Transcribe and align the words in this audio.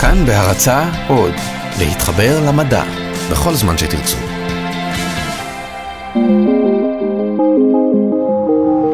כאן 0.00 0.26
בהרצה 0.26 0.90
עוד, 1.08 1.32
להתחבר 1.78 2.46
למדע, 2.46 2.82
בכל 3.30 3.54
זמן 3.54 3.78
שתרצו. 3.78 4.16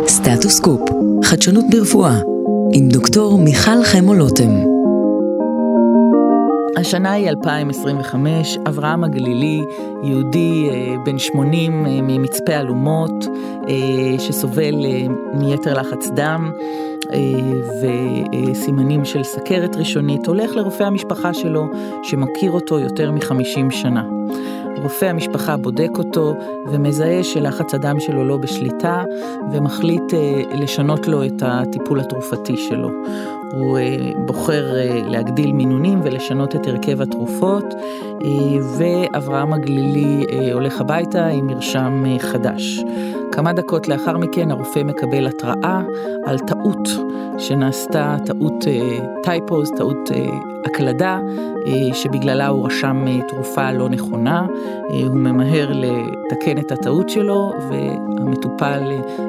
סטטוס 0.08 0.60
קופ, 0.60 0.80
חדשנות 1.24 1.64
ברפואה, 1.70 2.18
עם 2.72 2.88
דוקטור 2.88 3.38
מיכל 3.38 3.84
חמו 3.84 4.14
לוטם. 4.14 4.73
השנה 6.76 7.12
היא 7.12 7.28
2025, 7.28 8.58
אברהם 8.68 9.04
הגלילי, 9.04 9.60
יהודי 10.02 10.68
אה, 10.70 10.94
בן 11.04 11.18
80 11.18 11.86
אה, 11.86 11.90
ממצפה 12.02 12.52
אלומות, 12.52 13.26
אה, 13.68 14.18
שסובל 14.18 14.74
מיתר 15.34 15.74
לחץ 15.74 16.08
דם 16.08 16.52
וסימנים 17.82 19.04
של 19.04 19.22
סכרת 19.22 19.76
ראשונית, 19.76 20.26
הולך 20.26 20.56
לרופא 20.56 20.84
המשפחה 20.84 21.34
שלו, 21.34 21.66
שמכיר 22.02 22.52
אותו 22.52 22.78
יותר 22.78 23.10
מ-50 23.10 23.70
שנה. 23.70 24.04
רופא 24.82 25.04
המשפחה 25.04 25.56
בודק 25.56 25.90
אותו 25.98 26.34
ומזהה 26.66 27.24
שלחץ 27.24 27.74
הדם 27.74 28.00
שלו 28.00 28.24
לא 28.24 28.36
בשליטה 28.36 29.04
ומחליט 29.52 30.02
לשנות 30.54 31.08
לו 31.08 31.24
את 31.24 31.42
הטיפול 31.42 32.00
התרופתי 32.00 32.56
שלו. 32.56 32.88
הוא 33.56 33.78
אה, 33.78 33.96
בוחר 34.26 34.76
אה, 34.76 35.00
להגדיל 35.04 35.52
מינונים 35.52 36.00
ולשנות 36.04 36.56
את 36.56 36.66
הרכב 36.66 37.00
התרופות, 37.00 37.64
אה, 38.24 38.30
ואברהם 38.78 39.52
הגלילי 39.52 40.24
הולך 40.52 40.80
הביתה 40.80 41.26
עם 41.26 41.46
מרשם 41.46 42.04
חדש. 42.18 42.84
כמה 43.32 43.52
דקות 43.52 43.88
לאחר 43.88 44.18
מכן 44.18 44.50
הרופא 44.50 44.82
מקבל 44.82 45.26
התראה 45.26 45.82
על 46.24 46.38
טעות 46.38 46.88
שנעשתה, 47.38 48.16
טעות 48.26 48.64
טייפוז, 49.22 49.70
טעות 49.76 50.10
הקלדה, 50.66 51.18
שבגללה 51.92 52.46
הוא 52.46 52.66
רשם 52.66 53.04
תרופה 53.28 53.72
לא 53.72 53.88
נכונה. 53.88 54.46
הוא 54.88 55.14
ממהר 55.14 55.72
לתקן 55.72 56.58
את 56.58 56.72
הטעות 56.72 57.08
שלו 57.08 57.52
והמטופל 57.70 58.82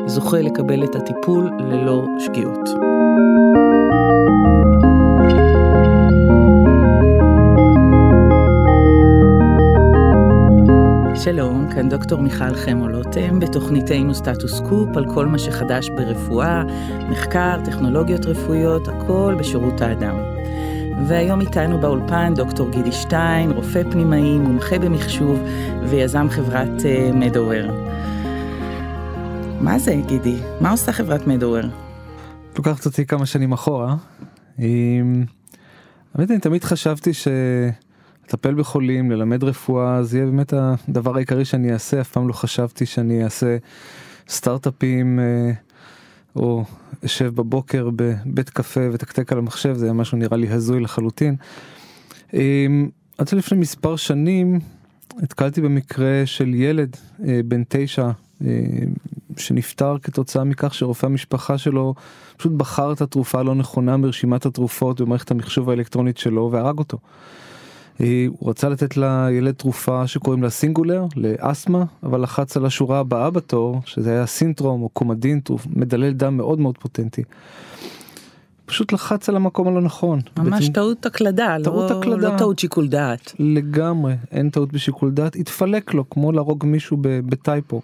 זוכה 0.06 0.42
לקבל 0.42 0.84
את 0.84 0.96
הטיפול 0.96 1.50
ללא 1.60 2.06
שגיאות. 2.20 2.95
שלום, 11.26 11.68
כאן 11.76 11.90
דוקטור 11.90 12.22
מיכל 12.22 12.56
חמו-לוטם 12.56 13.40
בתוכניתנו 13.40 14.16
סטטוס 14.16 14.60
קופ 14.60 14.98
על 14.98 15.06
כל 15.14 15.26
מה 15.26 15.40
שחדש 15.40 15.90
ברפואה, 15.90 16.64
מחקר, 17.10 17.60
טכנולוגיות 17.66 18.26
רפואיות, 18.26 18.88
הכל 18.88 19.36
בשירות 19.40 19.82
האדם. 19.82 20.16
והיום 21.08 21.42
איתנו 21.42 21.80
באולפן 21.80 22.34
דוקטור 22.34 22.70
גידי 22.70 22.92
שטיין, 22.92 23.52
רופא 23.52 23.84
פנימאי, 23.92 24.38
מומחה 24.38 24.80
במחשוב 24.80 25.40
ויזם 25.84 26.28
חברת 26.30 26.82
מדוור. 27.14 27.70
Uh, 27.70 27.74
מה 29.62 29.80
זה 29.80 29.96
גידי? 30.08 30.38
מה 30.62 30.72
עושה 30.72 30.92
חברת 30.92 31.28
מדוור? 31.28 31.85
לוקחת 32.58 32.86
אותי 32.86 33.06
כמה 33.06 33.26
שנים 33.26 33.54
אחורה. 33.54 33.96
האמת 36.16 36.32
אני 36.32 36.40
תמיד 36.40 36.64
חשבתי 36.64 37.14
ש... 37.14 37.28
לטפל 38.28 38.54
בחולים, 38.54 39.12
ללמד 39.12 39.44
רפואה, 39.44 40.04
זה 40.04 40.18
יהיה 40.18 40.26
באמת 40.26 40.54
הדבר 40.54 41.16
העיקרי 41.16 41.46
שאני 41.46 41.74
אעשה, 41.74 42.02
אף 42.02 42.12
פעם 42.12 42.28
לא 42.28 42.34
חשבתי 42.34 42.86
שאני 42.86 43.24
אעשה 43.24 43.58
סטארט-אפים 44.30 45.20
אה, 45.20 45.52
או 46.36 46.66
אשב 47.06 47.36
בבוקר 47.36 47.90
בבית 47.96 48.50
קפה 48.50 48.82
ותקתק 48.92 49.32
על 49.32 49.38
המחשב, 49.38 49.74
זה 49.74 49.86
היה 49.86 49.94
משהו 49.94 50.18
נראה 50.18 50.38
לי 50.38 50.50
הזוי 50.50 50.80
לחלוטין. 50.80 51.36
אה, 52.34 52.66
עד 53.18 53.28
שלפני 53.28 53.58
מספר 53.58 53.96
שנים 53.96 54.60
נתקלתי 55.18 55.62
במקרה 55.62 56.22
של 56.26 56.54
ילד 56.54 56.98
אה, 57.28 57.40
בן 57.46 57.64
תשע 57.70 58.10
שנפטר 59.40 59.98
כתוצאה 60.02 60.44
מכך 60.44 60.74
שרופא 60.74 61.06
המשפחה 61.06 61.58
שלו 61.58 61.94
פשוט 62.38 62.52
בחר 62.52 62.94
את 62.94 63.02
התרופה 63.02 63.40
הלא 63.40 63.56
נכונה 63.56 63.98
מרשימת 63.98 64.46
התרופות 64.46 65.02
במערכת 65.02 65.32
המחשוב 65.32 65.70
האלקטרונית 65.70 66.18
שלו 66.18 66.50
והרג 66.52 66.80
אותו. 66.80 66.98
אה, 68.02 68.26
הוא 68.30 68.50
רצה 68.50 68.70
לתת 68.70 68.98
לילד 68.98 69.54
תרופה 69.54 70.08
שקוראים 70.08 70.44
לה 70.44 70.50
סינגולר 70.50 71.06
לאסתמה 71.16 71.84
אבל 72.04 72.22
לחץ 72.22 72.58
על 72.58 72.66
השורה 72.66 73.00
הבאה 73.00 73.30
בתור 73.30 73.82
שזה 73.86 74.12
היה 74.12 74.26
סינטרום 74.26 74.82
או 74.82 74.90
קומדין 74.90 75.42
מדלל 75.76 76.12
דם 76.12 76.38
מאוד 76.38 76.60
מאוד 76.60 76.78
פוטנטי. 76.78 77.24
פשוט 78.66 78.94
לחץ 78.94 79.30
על 79.30 79.36
המקום 79.36 79.68
הלא 79.68 79.82
נכון. 79.82 80.20
ממש 80.38 80.62
בעצם, 80.62 80.74
טעות 80.74 81.06
הקלדה, 81.06 81.58
טעות 81.64 81.92
לא, 81.92 82.00
הקלדה, 82.00 82.34
לא 82.34 82.38
טעות 82.38 82.60
שיקול 82.60 82.88
דעת. 82.88 83.34
לגמרי, 83.40 84.14
אין 84.32 84.50
טעות 84.50 84.74
בשיקול 84.74 85.12
דעת, 85.12 85.36
התפלק 85.36 85.94
לו 85.94 86.10
כמו 86.10 86.32
להרוג 86.32 86.66
מישהו 86.66 86.98
בטייפו. 87.02 87.82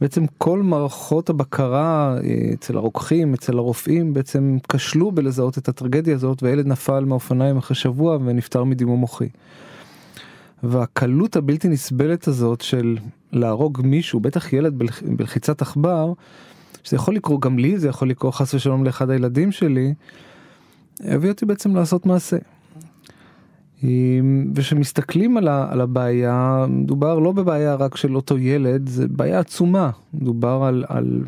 בעצם 0.00 0.24
כל 0.38 0.62
מערכות 0.62 1.30
הבקרה 1.30 2.16
אה, 2.24 2.52
אצל 2.54 2.76
הרוקחים, 2.76 3.34
אצל 3.34 3.58
הרופאים, 3.58 4.14
בעצם 4.14 4.58
כשלו 4.72 5.12
בלזהות 5.12 5.58
את 5.58 5.68
הטרגדיה 5.68 6.14
הזאת, 6.14 6.42
והילד 6.42 6.66
נפל 6.66 7.04
מהאופניים 7.04 7.56
אחרי 7.56 7.74
שבוע 7.76 8.18
ונפטר 8.24 8.64
מדימום 8.64 9.00
מוחי. 9.00 9.28
והקלות 10.62 11.36
הבלתי 11.36 11.68
נסבלת 11.68 12.28
הזאת 12.28 12.60
של 12.60 12.96
להרוג 13.32 13.80
מישהו, 13.84 14.20
בטח 14.20 14.52
ילד 14.52 14.82
בלחיצת 15.06 15.62
עכבר, 15.62 16.12
שזה 16.82 16.96
יכול 16.96 17.14
לקרות 17.16 17.40
גם 17.40 17.58
לי, 17.58 17.78
זה 17.78 17.88
יכול 17.88 18.10
לקרות 18.10 18.34
חס 18.34 18.54
ושלום 18.54 18.84
לאחד 18.84 19.10
הילדים 19.10 19.52
שלי, 19.52 19.94
הביא 21.00 21.30
אותי 21.30 21.46
בעצם 21.46 21.76
לעשות 21.76 22.06
מעשה. 22.06 22.36
ושמסתכלים 24.54 25.36
על, 25.36 25.48
על 25.48 25.80
הבעיה, 25.80 26.66
מדובר 26.68 27.18
לא 27.18 27.32
בבעיה 27.32 27.74
רק 27.74 27.96
של 27.96 28.16
אותו 28.16 28.38
ילד, 28.38 28.88
זה 28.88 29.08
בעיה 29.08 29.38
עצומה, 29.38 29.90
מדובר 30.14 30.62
על, 30.64 30.84
על 30.88 31.20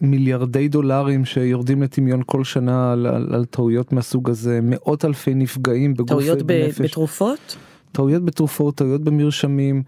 מיליארדי 0.00 0.68
דולרים 0.68 1.24
שיורדים 1.24 1.82
לטמיון 1.82 2.22
כל 2.26 2.44
שנה 2.44 2.92
על, 2.92 3.06
על, 3.06 3.34
על 3.34 3.44
טעויות 3.44 3.92
מהסוג 3.92 4.30
הזה, 4.30 4.60
מאות 4.62 5.04
אלפי 5.04 5.34
נפגעים 5.34 5.94
בגוף 5.94 6.10
ובנפש. 6.10 6.26
טעויות 6.26 6.80
בתרופות? 6.80 7.56
טעויות 7.92 8.24
בתרופות, 8.24 8.74
טעויות 8.74 9.04
במרשמים, 9.04 9.82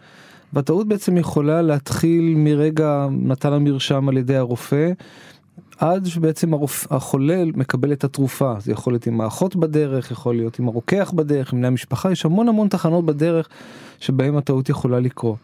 והטעות 0.53 0.89
בעצם 0.89 1.17
יכולה 1.17 1.63
להתחיל 1.63 2.35
מרגע 2.37 3.07
מתן 3.11 3.53
המרשם 3.53 4.09
על 4.09 4.17
ידי 4.17 4.37
הרופא. 4.37 4.93
עד 5.81 6.07
שבעצם 6.07 6.55
הרופ... 6.55 6.87
החולה 6.93 7.45
מקבל 7.57 7.93
את 7.93 8.05
התרופה. 8.05 8.55
זה 8.59 8.73
יכול 8.73 8.93
להיות 8.93 9.07
עם 9.07 9.21
האחות 9.21 9.57
בדרך 9.57 10.11
יכול 10.11 10.37
להיות 10.37 10.59
עם 10.59 10.69
הרוקח 10.69 11.13
בדרך 11.15 11.53
עם 11.53 11.59
בני 11.59 11.67
המשפחה. 11.67 12.13
יש 12.13 12.25
המון 12.25 12.49
המון 12.49 12.69
תחנות 12.69 13.07
בדרך 13.07 13.49
שבהם 14.01 14.37
הטעות 14.37 14.69
יכולה 14.69 15.01
לקרות. 15.01 15.37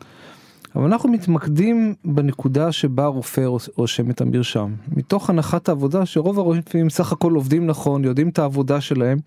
אבל 0.77 0.85
אנחנו 0.85 1.09
מתמקדים 1.09 1.95
בנקודה 2.05 2.73
שבה 2.73 3.05
הרופא 3.05 3.49
רושם 3.77 4.11
את 4.11 4.21
המרשם. 4.21 4.75
מתוך 4.97 5.31
הנחת 5.31 5.69
העבודה 5.69 6.07
שרוב 6.07 6.39
הרופאים 6.39 6.91
סך 6.91 7.13
הכל 7.13 7.33
עובדים 7.35 7.67
נכון 7.67 8.05
יודעים 8.05 8.29
את 8.29 8.39
העבודה 8.39 8.81
שלהם 8.81 9.19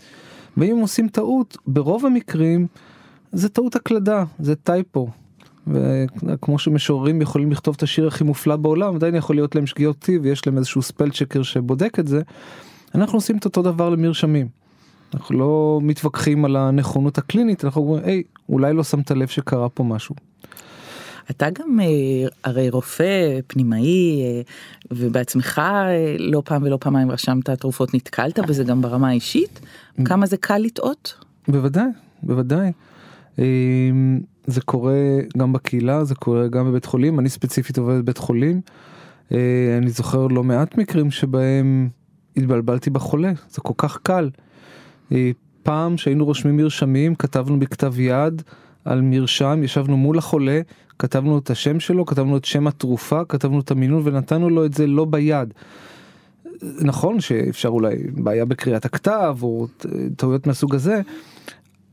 ואם 0.57 0.77
עושים 0.81 1.07
טעות 1.07 1.57
ברוב 1.67 2.05
המקרים 2.05 2.67
זה 3.31 3.49
טעות 3.49 3.75
הקלדה 3.75 4.23
זה 4.39 4.55
טייפו 4.55 5.09
וכמו 5.67 6.59
שמשוררים 6.59 7.21
יכולים 7.21 7.51
לכתוב 7.51 7.75
את 7.77 7.83
השיר 7.83 8.07
הכי 8.07 8.23
מופלא 8.23 8.55
בעולם 8.55 8.95
עדיין 8.95 9.15
יכול 9.15 9.35
להיות 9.35 9.55
להם 9.55 9.65
שגיאות 9.65 9.99
טיב 9.99 10.21
ויש 10.23 10.47
להם 10.47 10.57
איזשהו 10.57 10.81
ספל 10.81 11.11
צ'קר 11.11 11.43
שבודק 11.43 11.99
את 11.99 12.07
זה. 12.07 12.21
אנחנו 12.95 13.17
עושים 13.17 13.37
את 13.37 13.45
אותו 13.45 13.61
דבר 13.61 13.89
למרשמים. 13.89 14.47
אנחנו 15.13 15.39
לא 15.39 15.79
מתווכחים 15.83 16.45
על 16.45 16.55
הנכונות 16.55 17.17
הקלינית 17.17 17.65
אנחנו 17.65 17.81
אומרים 17.81 18.03
היי 18.05 18.23
אולי 18.49 18.73
לא 18.73 18.83
שמת 18.83 19.11
לב 19.11 19.27
שקרה 19.27 19.69
פה 19.69 19.83
משהו. 19.83 20.15
אתה 21.31 21.49
גם 21.49 21.79
אה, 21.79 21.85
הרי 22.43 22.69
רופא 22.69 23.39
פנימאי 23.47 24.21
אה, 24.21 24.41
ובעצמך 24.91 25.59
אה, 25.59 26.15
לא 26.19 26.41
פעם 26.45 26.63
ולא 26.63 26.77
פעמיים 26.81 27.11
רשמת 27.11 27.49
תרופות 27.49 27.93
נתקלת 27.93 28.39
בזה 28.39 28.63
גם 28.63 28.81
ברמה 28.81 29.09
האישית 29.09 29.59
כמה 30.05 30.25
זה 30.25 30.37
קל 30.37 30.57
לטעות. 30.57 31.13
בוודאי 31.47 31.89
בוודאי. 32.23 32.71
אמ, 33.39 34.19
זה 34.47 34.61
קורה 34.61 35.19
גם 35.37 35.53
בקהילה, 35.53 36.03
זה 36.03 36.15
קורה 36.15 36.47
גם 36.47 36.65
בבית 36.65 36.85
חולים, 36.85 37.19
אני 37.19 37.29
ספציפית 37.29 37.77
עובד 37.77 37.97
בבית 37.97 38.17
חולים. 38.17 38.61
אה, 39.31 39.77
אני 39.77 39.89
זוכר 39.89 40.27
לא 40.27 40.43
מעט 40.43 40.77
מקרים 40.77 41.11
שבהם 41.11 41.89
התבלבלתי 42.37 42.89
בחולה, 42.89 43.31
זה 43.49 43.61
כל 43.61 43.73
כך 43.77 43.97
קל. 44.03 44.29
אה, 45.11 45.31
פעם 45.63 45.97
שהיינו 45.97 46.25
רושמים 46.25 46.57
מרשמים, 46.57 47.15
כתבנו 47.15 47.59
בכתב 47.59 47.99
יד 47.99 48.41
על 48.85 49.01
מרשם, 49.01 49.61
ישבנו 49.63 49.97
מול 49.97 50.17
החולה, 50.17 50.61
כתבנו 50.99 51.37
את 51.37 51.49
השם 51.49 51.79
שלו, 51.79 52.05
כתבנו 52.05 52.37
את 52.37 52.45
שם 52.45 52.67
התרופה, 52.67 53.25
כתבנו 53.25 53.59
את 53.59 53.71
המינון 53.71 54.01
ונתנו 54.05 54.49
לו 54.49 54.65
את 54.65 54.73
זה 54.73 54.87
לא 54.87 55.05
ביד. 55.05 55.53
נכון 56.81 57.19
שאפשר 57.19 57.69
אולי 57.69 57.95
בעיה 58.11 58.45
בקריאת 58.45 58.85
הכתב 58.85 59.37
או 59.41 59.67
טעויות 60.15 60.47
מהסוג 60.47 60.75
הזה, 60.75 61.01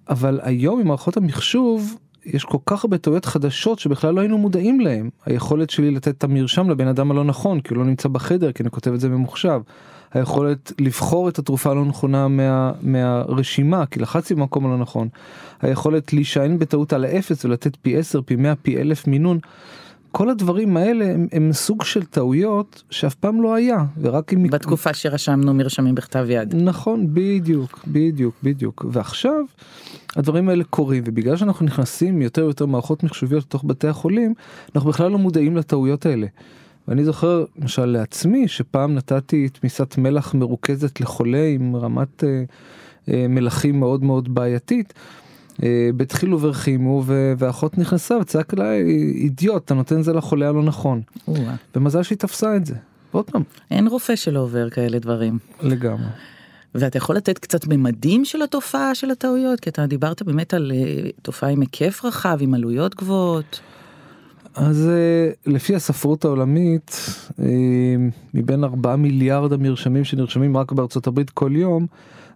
אבל 0.08 0.40
היום 0.42 0.80
עם 0.80 0.86
מערכות 0.86 1.16
המחשוב 1.16 1.96
יש 2.26 2.44
כל 2.44 2.58
כך 2.66 2.84
הרבה 2.84 2.98
טעויות 2.98 3.24
חדשות 3.24 3.78
שבכלל 3.78 4.14
לא 4.14 4.20
היינו 4.20 4.38
מודעים 4.38 4.80
להם. 4.80 5.10
היכולת 5.26 5.70
שלי 5.70 5.90
לתת 5.90 6.08
את 6.08 6.24
המרשם 6.24 6.70
לבן 6.70 6.88
אדם 6.88 7.10
הלא 7.10 7.24
נכון 7.24 7.60
כי 7.60 7.74
הוא 7.74 7.78
לא 7.78 7.84
נמצא 7.84 8.08
בחדר 8.08 8.52
כי 8.52 8.62
אני 8.62 8.70
כותב 8.70 8.92
את 8.92 9.00
זה 9.00 9.08
ממוחשב. 9.08 9.60
היכולת 10.14 10.72
לבחור 10.80 11.28
את 11.28 11.38
התרופה 11.38 11.70
הלא 11.70 11.84
נכונה 11.84 12.28
מה, 12.28 12.72
מהרשימה, 12.82 13.86
כי 13.86 14.00
לחצתי 14.00 14.34
במקום 14.34 14.66
הלא 14.66 14.78
נכון, 14.78 15.08
היכולת 15.62 16.12
להישען 16.12 16.58
בטעות 16.58 16.92
על 16.92 17.04
האפס 17.04 17.44
ולתת 17.44 17.76
פי 17.82 17.96
10, 17.96 18.22
פי 18.22 18.36
100, 18.36 18.54
פי 18.54 18.80
1000 18.80 19.06
מינון. 19.06 19.38
כל 20.16 20.30
הדברים 20.30 20.76
האלה 20.76 21.04
הם, 21.04 21.26
הם 21.32 21.52
סוג 21.52 21.82
של 21.82 22.04
טעויות 22.04 22.82
שאף 22.90 23.14
פעם 23.14 23.42
לא 23.42 23.54
היה 23.54 23.84
ורק 24.00 24.32
אם 24.32 24.46
בתקופה 24.50 24.94
שרשמנו 24.94 25.54
מרשמים 25.54 25.94
בכתב 25.94 26.26
יד 26.28 26.54
נכון 26.54 27.06
בדיוק 27.14 27.80
בדיוק 27.86 28.34
בדיוק 28.42 28.84
ועכשיו 28.92 29.44
הדברים 30.16 30.48
האלה 30.48 30.64
קורים 30.64 31.02
ובגלל 31.06 31.36
שאנחנו 31.36 31.66
נכנסים 31.66 32.22
יותר 32.22 32.44
ויותר 32.44 32.66
מערכות 32.66 33.02
מחשוביות 33.02 33.44
לתוך 33.44 33.64
בתי 33.66 33.88
החולים 33.88 34.34
אנחנו 34.74 34.90
בכלל 34.90 35.10
לא 35.10 35.18
מודעים 35.18 35.56
לטעויות 35.56 36.06
האלה. 36.06 36.26
ואני 36.88 37.04
זוכר 37.04 37.44
למשל 37.58 37.84
לעצמי 37.84 38.48
שפעם 38.48 38.94
נתתי 38.94 39.48
תמיסת 39.48 39.98
מלח 39.98 40.34
מרוכזת 40.34 41.00
לחולה 41.00 41.46
עם 41.54 41.76
רמת 41.76 42.24
אה, 42.24 42.44
אה, 43.08 43.28
מלחים 43.28 43.80
מאוד 43.80 44.04
מאוד 44.04 44.34
בעייתית. 44.34 44.94
אה, 45.62 45.90
בדחילו 45.96 46.40
ורחימו 46.40 47.02
ואחות 47.38 47.78
נכנסה 47.78 48.16
וצעק 48.16 48.54
אליי 48.54 48.82
אידיוט 49.14 49.64
אתה 49.64 49.74
נותן 49.74 50.02
זה 50.02 50.12
לחולה 50.12 50.48
הלא 50.48 50.62
נכון. 50.62 51.00
ומזל 51.76 52.02
שהיא 52.02 52.18
תפסה 52.18 52.56
את 52.56 52.66
זה. 52.66 52.74
ועוד 53.14 53.30
פעם. 53.30 53.42
אין 53.70 53.88
רופא 53.88 54.16
שלא 54.16 54.40
עובר 54.40 54.70
כאלה 54.70 54.98
דברים. 54.98 55.38
לגמרי. 55.62 56.06
ואתה 56.74 56.98
יכול 56.98 57.16
לתת 57.16 57.38
קצת 57.38 57.66
ממדים 57.66 58.24
של 58.24 58.42
התופעה 58.42 58.94
של 58.94 59.10
הטעויות 59.10 59.60
כי 59.60 59.70
אתה 59.70 59.86
דיברת 59.86 60.22
באמת 60.22 60.54
על 60.54 60.72
אה, 60.74 61.10
תופעה 61.22 61.50
עם 61.50 61.60
היקף 61.60 62.04
רחב 62.04 62.38
עם 62.40 62.54
עלויות 62.54 62.94
גבוהות. 62.94 63.60
אז 64.54 64.88
אה, 64.88 65.52
לפי 65.52 65.74
הספרות 65.74 66.24
העולמית 66.24 66.96
מבין 68.34 68.64
4 68.64 68.96
מיליארד 68.96 69.52
המרשמים 69.52 70.04
שנרשמים 70.04 70.56
רק 70.56 70.72
בארצות 70.72 71.06
הברית 71.06 71.30
כל 71.30 71.50
יום. 71.54 71.86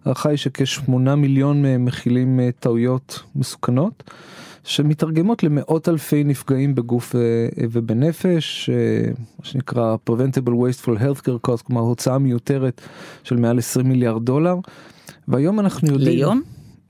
ההערכה 0.05 0.29
היא 0.29 0.37
שכשמונה 0.37 1.15
מיליון 1.15 1.61
מהם 1.61 1.85
מכילים 1.85 2.39
אה, 2.39 2.49
טעויות 2.59 3.23
מסוכנות. 3.35 4.03
שמתרגמות 4.63 5.43
למאות 5.43 5.89
אלפי 5.89 6.23
נפגעים 6.23 6.75
בגוף 6.75 7.15
אה, 7.15 7.19
ובנפש, 7.71 8.69
אה, 8.69 9.11
מה 9.39 9.45
שנקרא 9.45 9.95
preventable 10.09 10.51
wasteful 10.51 10.99
healthcare 10.99 11.49
cost, 11.49 11.63
כלומר 11.63 11.81
הוצאה 11.81 12.17
מיותרת 12.17 12.81
של 13.23 13.35
מעל 13.35 13.57
20 13.57 13.89
מיליארד 13.89 14.25
דולר. 14.25 14.55
והיום 15.27 15.59
אנחנו 15.59 15.87
יודעים... 15.87 16.17
ליום? 16.17 16.41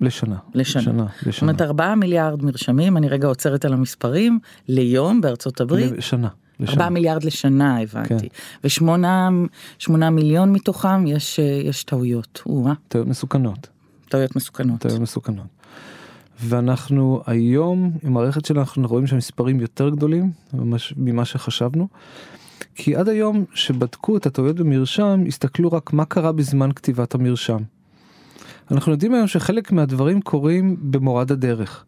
לשנה. 0.02 0.36
לשנה. 0.54 1.06
לשנה. 1.26 1.32
זאת 1.32 1.42
אומרת 1.42 1.62
4 1.62 1.96
מיליארד 1.96 2.44
מרשמים, 2.44 2.98
אני 2.98 3.08
רגע 3.10 3.28
עוצרת 3.28 3.66
על 3.66 3.74
המספרים, 3.74 4.40
ליום 4.68 5.22
בארצות 5.22 5.62
הברית. 5.62 5.92
לשנה. 5.92 6.28
4 6.70 6.90
מיליארד 6.90 7.24
לשנה 7.24 7.82
הבנתי. 7.82 8.20
כן. 8.20 8.28
ושמונה 8.64 9.30
שמונה 9.80 10.10
מיליון 10.10 10.54
מתוכם 10.54 11.08
יש, 11.08 11.40
יש 11.40 11.84
טעויות. 11.84 12.42
טעויות 12.88 13.08
מסוכנות. 13.08 13.68
טעויות 14.10 14.36
מסוכנות. 14.36 14.80
טעויות 14.80 15.02
מסוכנות. 15.02 15.46
ואנחנו 16.40 17.22
היום 17.26 17.92
עם 18.04 18.14
מערכת 18.14 18.46
שלנו 18.46 18.62
אנחנו 18.62 18.88
רואים 18.88 19.08
שהמספרים 19.08 19.60
יותר 19.60 19.90
גדולים 19.90 20.32
ממה 20.98 21.26
שחשבנו. 21.26 21.88
כי 22.76 22.96
עד 22.96 23.10
היום 23.10 23.46
שבדקו 23.54 24.18
את 24.18 24.26
הטעויות 24.26 24.56
במרשם 24.56 25.24
הסתכלו 25.28 25.72
רק 25.72 25.94
מה 25.94 26.06
קרה 26.06 26.32
בזמן 26.32 26.72
כתיבת 26.72 27.16
המרשם. 27.16 27.58
אנחנו 28.72 28.92
יודעים 28.92 29.14
היום 29.14 29.28
שחלק 29.28 29.72
מהדברים 29.72 30.22
קורים 30.22 30.78
במורד 30.82 31.32
הדרך. 31.32 31.86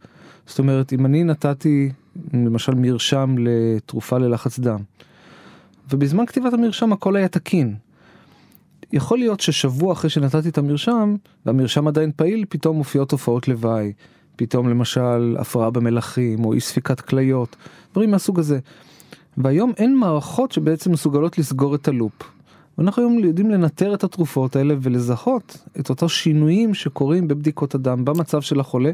זאת 0.48 0.60
אומרת 0.60 0.94
אם 0.94 1.06
אני 1.06 1.24
נתתי 1.24 1.92
למשל 2.34 2.74
מרשם 2.76 3.36
לתרופה 3.38 4.18
ללחץ 4.18 4.60
דם. 4.60 4.80
ובזמן 5.92 6.26
כתיבת 6.26 6.54
המרשם 6.54 6.94
הכל 6.94 7.16
היה 7.16 7.28
תקין. 7.28 7.76
יכול 8.94 9.18
להיות 9.18 9.40
ששבוע 9.40 9.94
אחרי 9.94 10.10
שנתתי 10.10 10.50
את 10.50 10.58
המרשם, 10.58 11.16
והמרשם 11.46 11.88
עדיין 11.88 12.12
פעיל, 12.16 12.46
פתאום 12.50 12.78
מופיעות 12.78 13.10
תופעות 13.10 13.48
לוואי. 13.48 13.94
פתאום 14.36 14.70
למשל 14.70 15.36
הפרעה 15.40 15.70
במלחים 15.70 16.46
או 16.46 16.54
אי 16.54 16.60
ספיקת 16.60 17.02
כליות, 17.02 17.56
דברים 17.92 18.12
מהסוג 18.12 18.40
הזה. 18.40 18.60
והיום 19.38 19.72
אין 19.78 19.98
מערכות 19.98 20.52
שבעצם 20.52 20.92
מסוגלות 20.92 21.38
לסגור 21.38 21.76
את 21.76 21.88
הלופ. 21.88 22.14
ואנחנו 22.78 23.02
היום 23.02 23.20
יודעים 23.20 23.52
לנטר 23.52 23.94
את 23.94 24.04
התרופות 24.04 24.56
האלה 24.56 24.76
ולזהות 24.82 25.58
את 25.80 25.90
אותם 25.90 26.08
שינויים 26.08 26.74
שקורים 26.74 27.28
בבדיקות 27.28 27.76
הדם 27.76 28.06
במצב 28.06 28.42
של 28.42 28.60
החולה 28.60 28.92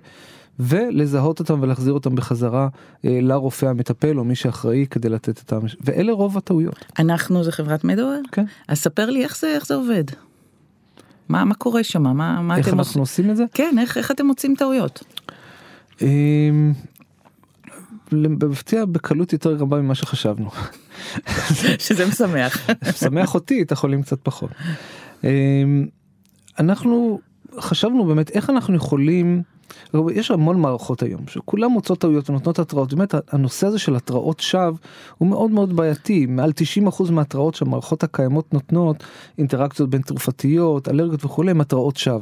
ולזהות 0.60 1.40
אותם 1.40 1.62
ולהחזיר 1.62 1.94
אותם 1.94 2.16
בחזרה 2.16 2.68
אה, 3.06 3.20
לרופא 3.22 3.66
המטפל 3.66 4.20
או 4.20 4.24
מי 4.24 4.36
שאחראי 4.36 4.86
כדי 4.90 5.10
לתת 5.10 5.42
את 5.42 5.54
ה... 5.54 5.60
ואלה 5.82 6.12
רוב 6.12 6.38
הטעויות. 6.38 6.86
אנחנו 7.00 7.44
זה 7.44 7.52
חברת 7.52 7.84
מדוור? 7.84 8.22
כן. 8.32 8.46
אז 8.68 8.78
ספר 8.78 9.10
לי 9.10 9.24
איך 9.24 9.38
זה, 9.38 9.48
איך 9.48 9.68
זה 9.68 9.76
עובד. 9.76 10.04
מה, 11.30 11.46
מה 11.46 11.56
קורה 11.56 11.84
שם? 11.84 12.04
מה, 12.04 12.42
מה 12.42 12.58
איך 12.58 12.68
אתם 12.68 12.80
אנחנו 12.80 13.02
עושים... 13.02 13.02
עושים 13.02 13.32
את 13.32 13.38
זה? 13.38 13.44
כן, 13.54 13.76
איך, 13.80 13.98
איך 13.98 14.12
אתם 14.12 14.26
מוצאים 14.26 14.56
טעויות? 14.58 15.04
אמ, 16.02 16.74
במפתיע 18.12 18.86
בקלות 18.86 19.34
יותר 19.34 19.56
רבה 19.56 19.82
ממה 19.82 19.96
שחשבנו. 19.96 20.50
שזה 21.86 22.06
משמח. 22.08 22.70
משמח 22.90 23.36
אותי, 23.36 23.62
את 23.62 23.72
החולים 23.72 24.02
קצת 24.02 24.20
פחות. 24.24 24.52
אמ, 25.24 25.88
אנחנו 26.60 27.20
חשבנו 27.60 28.06
באמת 28.06 28.30
איך 28.30 28.50
אנחנו 28.50 28.76
יכולים 28.76 29.42
יש 30.14 30.32
המון 30.32 30.62
מערכות 30.62 31.04
היום 31.04 31.22
שכולם 31.28 31.72
מוצאות 31.72 32.00
טעויות 32.00 32.30
ונותנות 32.30 32.60
התראות 32.60 32.94
באמת 32.94 33.16
הנושא 33.34 33.68
הזה 33.68 33.80
של 33.80 33.96
התראות 33.96 34.40
שווא 34.40 34.78
הוא 35.18 35.28
מאוד 35.28 35.52
מאוד 35.52 35.76
בעייתי 35.76 36.26
מעל 36.26 36.52
90% 36.88 37.12
מההתראות 37.12 37.56
שהמערכות 37.56 38.04
הקיימות 38.04 38.54
נותנות 38.54 39.04
אינטראקציות 39.38 39.90
בין 39.90 40.02
תרופתיות 40.02 40.90
אלרגיות 40.90 41.26
וכולי 41.26 41.52
הם 41.52 41.62
התראות 41.62 41.98
שווא. 41.98 42.20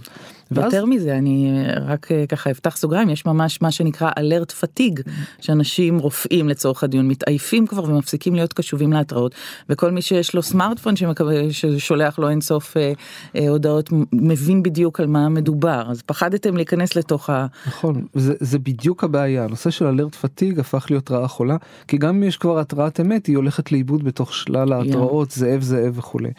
יותר 0.56 0.86
מזה 0.86 1.18
אני 1.18 1.64
רק 1.86 2.12
אה, 2.12 2.26
ככה 2.28 2.52
אפתח 2.52 2.78
סוגריים 2.78 3.10
יש 3.10 3.26
ממש 3.26 3.62
מה 3.62 3.72
שנקרא 3.72 4.12
אלרט 4.18 4.52
פתיג 4.52 5.00
שאנשים 5.42 5.98
רופאים 5.98 6.50
לצורך 6.50 6.84
הדיון 6.84 7.08
מתעייפים 7.08 7.68
כבר 7.68 7.84
ומפסיקים 7.84 8.36
להיות 8.36 8.54
קשובים 8.54 8.94
להתראות 8.94 9.36
וכל 9.70 9.92
מי 9.92 10.02
שיש 10.02 10.36
לו 10.36 10.42
סמארטפון 10.42 10.96
שמקבל 10.96 11.52
ששולח 11.52 12.20
לו 12.20 12.30
אינסוף 12.30 12.78
אה, 12.78 12.94
אה, 13.36 13.50
הודעות 13.50 13.90
מבין 14.14 14.64
בדיוק 14.64 15.00
על 15.00 15.08
מה 15.08 15.30
מדובר 15.30 15.84
אז 15.90 16.02
פחדתם 16.02 16.58
להיכנס 16.58 16.96
לתוך 16.96 17.30
ה... 17.30 17.46
נכון 17.68 18.06
זה, 18.14 18.34
זה 18.40 18.60
בדיוק 18.60 19.04
הבעיה 19.04 19.44
הנושא 19.44 19.70
של 19.70 19.86
אלרט 19.86 20.16
פתיג 20.16 20.60
הפך 20.60 20.86
להיות 20.90 21.12
רעה 21.12 21.28
חולה 21.28 21.58
כי 21.88 21.98
גם 21.98 22.16
אם 22.16 22.24
יש 22.24 22.38
כבר 22.38 22.60
התראת 22.60 23.00
אמת 23.00 23.26
היא 23.26 23.36
הולכת 23.36 23.72
לאיבוד 23.72 24.04
בתוך 24.04 24.34
שלל 24.34 24.74
ההתראות 24.74 25.30
yeah. 25.30 25.40
זאב 25.40 25.62
זאב 25.62 25.98
וכולי. 25.98 26.30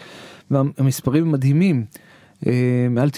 והמספרים 0.50 1.32
מדהימים. 1.32 1.84
אה, 2.46 2.86
מעל 2.90 3.08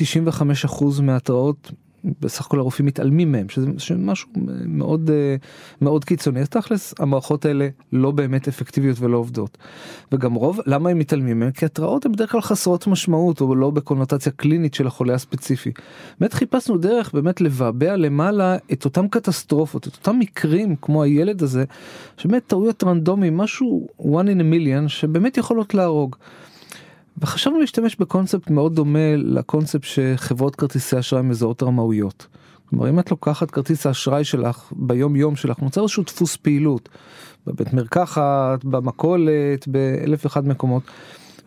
95% 0.71 1.03
מההתראות 1.03 1.73
בסך 2.21 2.47
הכל 2.47 2.59
הרופאים 2.59 2.87
מתעלמים 2.87 3.33
מהם 3.33 3.49
שזה 3.49 3.95
משהו 3.99 4.29
מאוד 4.67 5.11
אה, 5.11 5.37
מאוד 5.81 6.05
קיצוני 6.05 6.41
אז 6.41 6.49
תכלס 6.49 6.95
המערכות 6.99 7.45
האלה 7.45 7.69
לא 7.93 8.11
באמת 8.11 8.49
אפקטיביות 8.49 9.01
ולא 9.01 9.17
עובדות. 9.17 9.59
וגם 10.13 10.35
רוב 10.35 10.61
למה 10.67 10.91
הם 10.91 10.99
מתעלמים 10.99 11.41
מהם 11.41 11.51
כי 11.51 11.65
התראות 11.65 12.07
הן 12.07 12.13
בדרך 12.13 12.33
כלל 12.33 12.41
חסרות 12.41 12.87
משמעות 12.87 13.41
או 13.41 13.55
לא 13.55 13.71
בקונוטציה 13.71 14.33
קלינית 14.33 14.75
של 14.75 14.87
החולה 14.87 15.15
הספציפי. 15.15 15.73
באמת 16.21 16.33
חיפשנו 16.33 16.79
דרך 16.79 17.15
באמת 17.15 17.41
לבעבע 17.41 17.97
למעלה 17.97 18.57
את 18.73 18.85
אותם 18.85 19.09
קטסטרופות 19.09 19.89
את 19.89 19.97
אותם 19.97 20.19
מקרים 20.19 20.77
כמו 20.83 21.03
הילד 21.03 21.43
הזה 21.43 21.65
שבאמת 22.17 22.47
טעויות 22.47 22.85
רנדומי 22.85 23.31
משהו 23.33 23.89
one 24.01 24.27
in 24.27 24.41
a 24.41 24.55
million 24.55 24.89
שבאמת 24.89 25.37
יכולות 25.37 25.75
להרוג. 25.75 26.17
וחשבנו 27.21 27.61
להשתמש 27.61 27.97
בקונספט 27.97 28.51
מאוד 28.51 28.75
דומה 28.75 29.17
לקונספט 29.17 29.85
שחברות 29.85 30.57
כרטיסי 30.57 30.99
אשראי 30.99 31.23
מזהות 31.23 31.63
רמאויות. 31.63 32.27
כלומר 32.71 32.89
אם 32.89 32.99
את 32.99 33.11
לוקחת 33.11 33.51
כרטיס 33.51 33.87
האשראי 33.87 34.25
שלך 34.25 34.73
ביום 34.77 35.17
יום 35.17 35.37
שלך 35.37 35.59
נוצר 35.59 35.83
איזשהו 35.83 36.03
דפוס 36.03 36.37
פעילות 36.37 36.89
בבית 37.47 37.73
מרקחת 37.73 38.65
במכולת 38.65 39.69
באלף 39.69 40.25
ואחד 40.25 40.49
מקומות. 40.49 40.83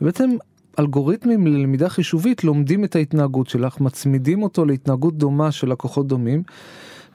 ובעצם 0.01 0.29
אלגוריתמים 0.79 1.47
ללמידה 1.47 1.89
חישובית 1.89 2.43
לומדים 2.43 2.83
את 2.83 2.95
ההתנהגות 2.95 3.47
שלך 3.47 3.79
מצמידים 3.81 4.43
אותו 4.43 4.65
להתנהגות 4.65 5.17
דומה 5.17 5.51
של 5.51 5.71
לקוחות 5.71 6.07
דומים. 6.07 6.43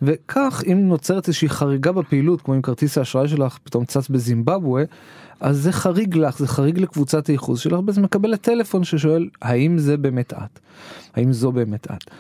וכך 0.03 0.63
אם 0.73 0.89
נוצרת 0.89 1.29
איזושהי 1.29 1.49
חריגה 1.49 1.93
בפעילות 1.93 2.41
כמו 2.41 2.55
אם 2.55 2.63
כרטיס 2.63 2.99
האשראי 2.99 3.29
שלך 3.29 3.59
פתאום 3.65 3.85
צץ 3.85 4.09
בזימבבואה 4.09 4.85
אז 5.41 5.57
זה 5.57 5.73
חריג 5.73 6.17
לך, 6.17 6.39
זה 6.39 6.49
חריג 6.49 6.79
לקבוצת 6.79 7.27
הייחוס 7.27 7.61
שלך, 7.61 7.81
וזה 7.87 8.01
מקבלת 8.01 8.41
טלפון 8.41 8.85
ששואל 8.85 9.29
האם 9.43 9.79
זה 9.79 9.97
באמת 9.97 10.33
את, 10.33 10.59
האם 11.15 11.33
זו 11.33 11.53
באמת 11.53 11.87
את. 11.87 12.11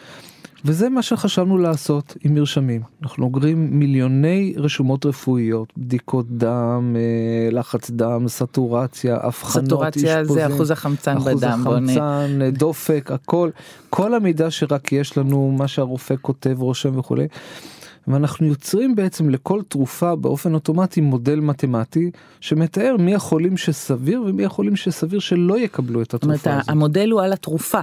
וזה 0.64 0.88
מה 0.88 1.02
שחשבנו 1.02 1.58
לעשות 1.58 2.16
עם 2.24 2.34
מרשמים. 2.34 2.80
אנחנו 3.02 3.24
אוגרים 3.24 3.78
מיליוני 3.78 4.54
רשומות 4.56 5.06
רפואיות, 5.06 5.72
בדיקות 5.76 6.26
דם, 6.30 6.96
אה, 6.96 7.50
לחץ 7.52 7.90
דם, 7.90 8.28
סטורציה, 8.28 9.18
אבחנות, 9.26 9.66
סטורציה 9.66 10.24
זה 10.24 10.46
אחוז 10.46 10.70
החמצן 10.70 11.16
אחוז 11.16 11.26
בדם. 11.26 11.60
אחוז 11.62 11.66
החמצן, 11.66 12.28
בונה. 12.32 12.50
דופק, 12.50 13.10
הכל, 13.12 13.50
כל 13.90 14.14
המידע 14.14 14.50
שרק 14.50 14.92
יש 14.92 15.18
לנו, 15.18 15.54
מה 15.58 15.68
שהרופא 15.68 16.14
כותב, 16.22 16.56
רושם 16.58 16.98
וכולי. 16.98 17.26
ואנחנו 18.08 18.46
יוצרים 18.46 18.96
בעצם 18.96 19.30
לכל 19.30 19.62
תרופה 19.68 20.16
באופן 20.16 20.54
אוטומטי 20.54 21.00
מודל 21.00 21.40
מתמטי 21.40 22.10
שמתאר 22.40 22.96
מי 22.98 23.14
החולים 23.14 23.56
שסביר 23.56 24.22
ומי 24.22 24.44
החולים 24.44 24.76
שסביר 24.76 25.20
שלא 25.20 25.58
יקבלו 25.58 26.02
את 26.02 26.10
זאת 26.10 26.24
אומרת, 26.24 26.38
התרופה 26.38 26.58
הזאת. 26.58 26.68
המודל 26.68 27.10
הוא 27.10 27.22
על 27.22 27.32
התרופה, 27.32 27.80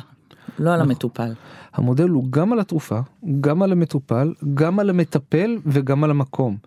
לא 0.60 0.70
על 0.70 0.80
נכון. 0.80 0.92
המטופל. 0.92 1.34
המודל 1.74 2.10
הוא 2.10 2.26
גם 2.30 2.54
על 2.54 2.60
התרופה, 2.60 3.00
גם 3.42 3.62
על 3.62 3.72
המטופל, 3.72 4.34
גם 4.54 4.80
על 4.80 4.90
המטפל 4.90 5.58
וגם 5.66 6.04
על 6.04 6.12
המקום. 6.12 6.58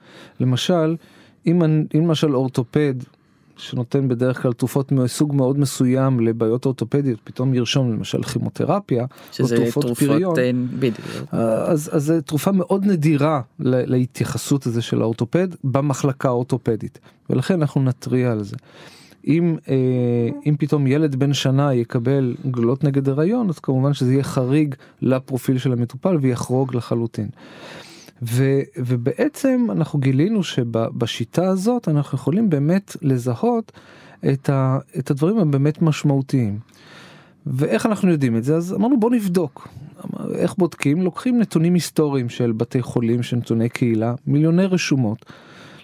למשל, 0.41 0.97
אם, 1.47 1.63
אם 1.63 2.07
למשל 2.07 2.37
אורתופד 2.37 2.95
שנותן 3.59 4.09
בדרך 4.09 4.43
כלל 4.43 4.53
תרופות 4.53 4.93
מסוג 4.93 5.35
מאוד 5.35 5.59
מסוים 5.59 6.21
לבעיות 6.21 6.65
אורתופדיות, 6.65 7.21
פתאום 7.25 7.55
ירשום 7.55 7.93
למשל 7.93 8.23
כימותרפיה, 8.23 9.07
שזה 9.33 9.57
או 9.57 9.61
תרופות 9.63 9.85
תרופות, 9.85 10.09
פריון, 10.09 10.39
אה, 10.39 10.51
בדיוק. 10.79 11.09
אז, 11.33 11.91
אז 11.93 12.05
זו 12.05 12.21
תרופה 12.21 12.53
מאוד 12.53 12.85
נדירה 12.85 13.41
להתייחסות 13.59 14.67
הזה 14.67 14.83
של 14.83 15.03
האורתופד 15.03 15.49
במחלקה 15.65 16.29
האורתופדית, 16.29 16.99
ולכן 17.31 17.61
אנחנו 17.61 17.83
נתריע 17.83 18.33
על 18.33 18.43
זה. 18.43 18.57
אם, 19.27 19.57
אה, 19.69 20.29
אם 20.47 20.57
פתאום 20.59 20.87
ילד 20.87 21.17
בן 21.17 21.33
שנה 21.33 21.75
יקבל 21.75 22.35
גלולות 22.51 22.85
נגד 22.85 23.09
הריון, 23.09 23.49
אז 23.49 23.59
כמובן 23.59 23.95
שזה 23.95 24.13
יהיה 24.13 24.25
חריג 24.25 24.75
לפרופיל 25.03 25.59
של 25.59 25.73
המטופל 25.73 26.17
ויחרוג 26.21 26.77
לחלוטין. 26.77 27.29
ו, 28.23 28.61
ובעצם 28.77 29.67
אנחנו 29.71 29.99
גילינו 29.99 30.43
שבשיטה 30.43 31.49
הזאת 31.49 31.89
אנחנו 31.89 32.19
יכולים 32.19 32.51
באמת 32.51 32.97
לזהות 33.03 33.73
את, 34.33 34.51
ה, 34.51 34.79
את 34.99 35.11
הדברים 35.11 35.39
הבאמת 35.39 35.83
משמעותיים. 35.83 36.59
ואיך 37.47 37.87
אנחנו 37.87 38.11
יודעים 38.11 38.37
את 38.37 38.45
זה? 38.45 38.57
אז 38.57 38.75
אמרנו 38.75 39.01
בוא 39.01 39.11
נבדוק. 39.11 39.69
איך 40.35 40.55
בודקים? 40.59 41.03
לוקחים 41.03 41.39
נתונים 41.39 41.75
היסטוריים 41.75 42.29
של 42.29 42.53
בתי 42.53 42.83
חולים, 42.83 43.23
של 43.23 43.37
נתוני 43.37 43.69
קהילה, 43.69 44.15
מיליוני 44.27 44.67
רשומות. 44.67 45.25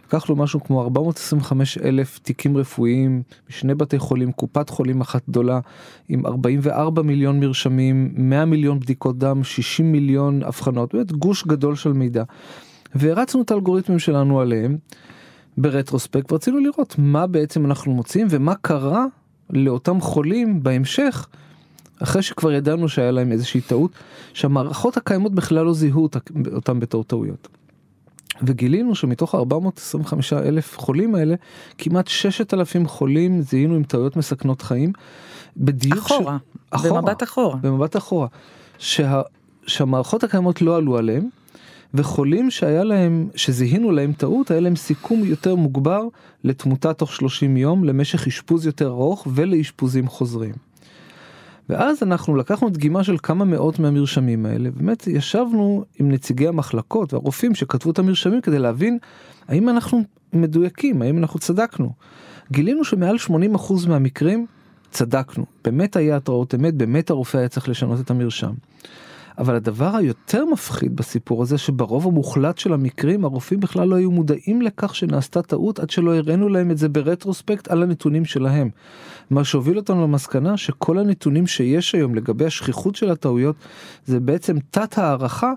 לקחנו 0.07 0.37
משהו 0.37 0.65
כמו 0.65 0.83
425 0.83 1.79
אלף 1.79 2.19
תיקים 2.19 2.57
רפואיים 2.57 3.23
משני 3.51 3.75
בתי 3.75 3.99
חולים, 3.99 4.33
קופת 4.33 4.69
חולים 4.69 5.01
אחת 5.01 5.23
גדולה 5.29 5.61
עם 6.09 6.27
44 6.27 7.03
מיליון 7.03 7.41
מרשמים, 7.41 8.13
100 8.17 8.45
מיליון 8.45 8.81
בדיקות 8.81 9.19
דם, 9.19 9.45
60 9.45 9.93
מיליון 9.93 10.43
אבחנות, 10.43 10.95
באמת 10.95 11.13
גוש 11.13 11.45
גדול 11.47 11.77
של 11.77 11.93
מידע. 11.93 12.23
והרצנו 12.95 13.43
את 13.43 13.51
האלגוריתמים 13.51 13.99
שלנו 13.99 14.41
עליהם 14.41 14.77
ברטרוספקט 15.59 16.33
ורצינו 16.33 16.59
לראות 16.59 16.95
מה 16.99 17.27
בעצם 17.27 17.67
אנחנו 17.67 17.95
מוצאים 17.95 18.27
ומה 18.31 18.55
קרה 18.55 19.05
לאותם 19.51 20.01
חולים 20.01 20.63
בהמשך 20.63 21.27
אחרי 22.03 22.23
שכבר 22.23 22.53
ידענו 22.53 22.89
שהיה 22.89 23.11
להם 23.11 23.33
איזושהי 23.33 23.61
טעות 23.61 23.93
שהמערכות 24.33 24.97
הקיימות 24.97 25.35
בכלל 25.35 25.65
לא 25.65 25.75
זיהו 25.75 26.09
אותם 26.53 26.81
בתור 26.81 27.05
טעויות. 27.05 27.49
וגילינו 28.43 28.95
שמתוך 28.95 29.35
425 29.35 30.33
אלף 30.33 30.79
חולים 30.79 31.15
האלה 31.15 31.35
כמעט 31.79 32.09
6,000 32.09 32.87
חולים 32.89 33.43
זיהינו 33.43 33.75
עם 33.75 33.83
טעויות 33.83 34.17
מסכנות 34.17 34.63
חיים. 34.63 34.93
בדיוק 35.57 35.99
אחורה, 35.99 36.37
אחורה. 36.71 37.01
במבט 37.01 37.23
אחורה. 37.23 37.57
במבט 37.57 37.97
אחורה, 37.97 38.27
שה, 38.79 39.23
שהמערכות 39.67 40.25
הקיימות 40.25 40.63
לא 40.63 40.77
עלו 40.77 40.99
עליהם, 40.99 41.29
וחולים 41.95 42.51
שהיה 42.51 42.85
להם, 42.85 43.29
שזיהינו 43.37 43.91
להם 43.91 44.13
טעות, 44.13 44.51
היה 44.51 44.61
להם 44.61 44.77
סיכום 44.77 45.25
יותר 45.25 45.55
מוגבר 45.55 46.03
לתמותה 46.45 46.93
תוך 46.93 47.13
30 47.13 47.57
יום, 47.57 47.85
למשך 47.85 48.27
אשפוז 48.27 48.67
יותר 48.67 48.89
ארוך 48.89 49.27
ולאשפוזים 49.35 50.09
חוזרים. 50.09 50.55
ואז 51.69 52.03
אנחנו 52.03 52.37
לקחנו 52.37 52.71
דגימה 52.71 53.05
של 53.05 53.17
כמה 53.23 53.45
מאות 53.45 53.79
מהמרשמים 53.79 54.47
האלה, 54.47 54.71
באמת 54.71 55.07
ישבנו 55.07 55.85
עם 55.99 56.11
נציגי 56.11 56.49
המחלקות 56.49 57.13
והרופאים 57.13 57.55
שכתבו 57.55 57.91
את 57.91 57.99
המרשמים 57.99 58.41
כדי 58.41 58.59
להבין 58.59 58.99
האם 59.49 59.69
אנחנו 59.69 60.03
מדויקים, 60.33 61.03
האם 61.03 61.19
אנחנו 61.19 61.41
צדקנו. 61.41 61.93
גילינו 62.53 62.85
שמעל 62.85 63.17
80% 63.17 63.33
מהמקרים 63.89 64.47
צדקנו, 64.91 65.45
באמת 65.65 65.97
היה 65.97 66.17
התראות 66.17 66.55
אמת, 66.55 66.75
באמת 66.75 67.11
הרופא 67.11 67.39
היה 67.39 67.49
צריך 67.49 67.69
לשנות 67.69 68.01
את 68.01 68.11
המרשם. 68.11 68.53
אבל 69.39 69.55
הדבר 69.55 69.97
היותר 69.97 70.45
מפחיד 70.45 70.97
בסיפור 70.97 71.43
הזה 71.43 71.59
שברוב 71.59 72.07
המוחלט 72.07 72.59
של 72.59 72.73
המקרים 72.73 73.25
הרופאים 73.25 73.61
בכלל 73.61 73.89
לא 73.89 73.97
היו 73.97 74.11
מודעים 74.11 74.63
לכך 74.63 74.95
שנעשתה 74.95 75.43
טעות 75.43 75.79
עד 75.79 75.91
שלא 75.91 76.15
הראינו 76.15 76.49
להם 76.49 76.71
את 76.71 76.79
זה 76.79 76.89
ברטרוספקט 76.89 77.69
על 77.69 77.83
הנתונים 77.83 78.25
שלהם. 78.25 78.71
מה 79.31 79.45
שהוביל 79.45 79.77
אותנו 79.77 80.03
למסקנה 80.03 80.57
שכל 80.57 80.99
הנתונים 80.99 81.47
שיש 81.47 81.95
היום 81.95 82.15
לגבי 82.15 82.45
השכיחות 82.45 82.97
של 82.97 83.11
הטעויות 83.11 83.57
זה 84.07 84.21
בעצם 84.21 84.57
תת 84.71 84.99
הערכה 84.99 85.53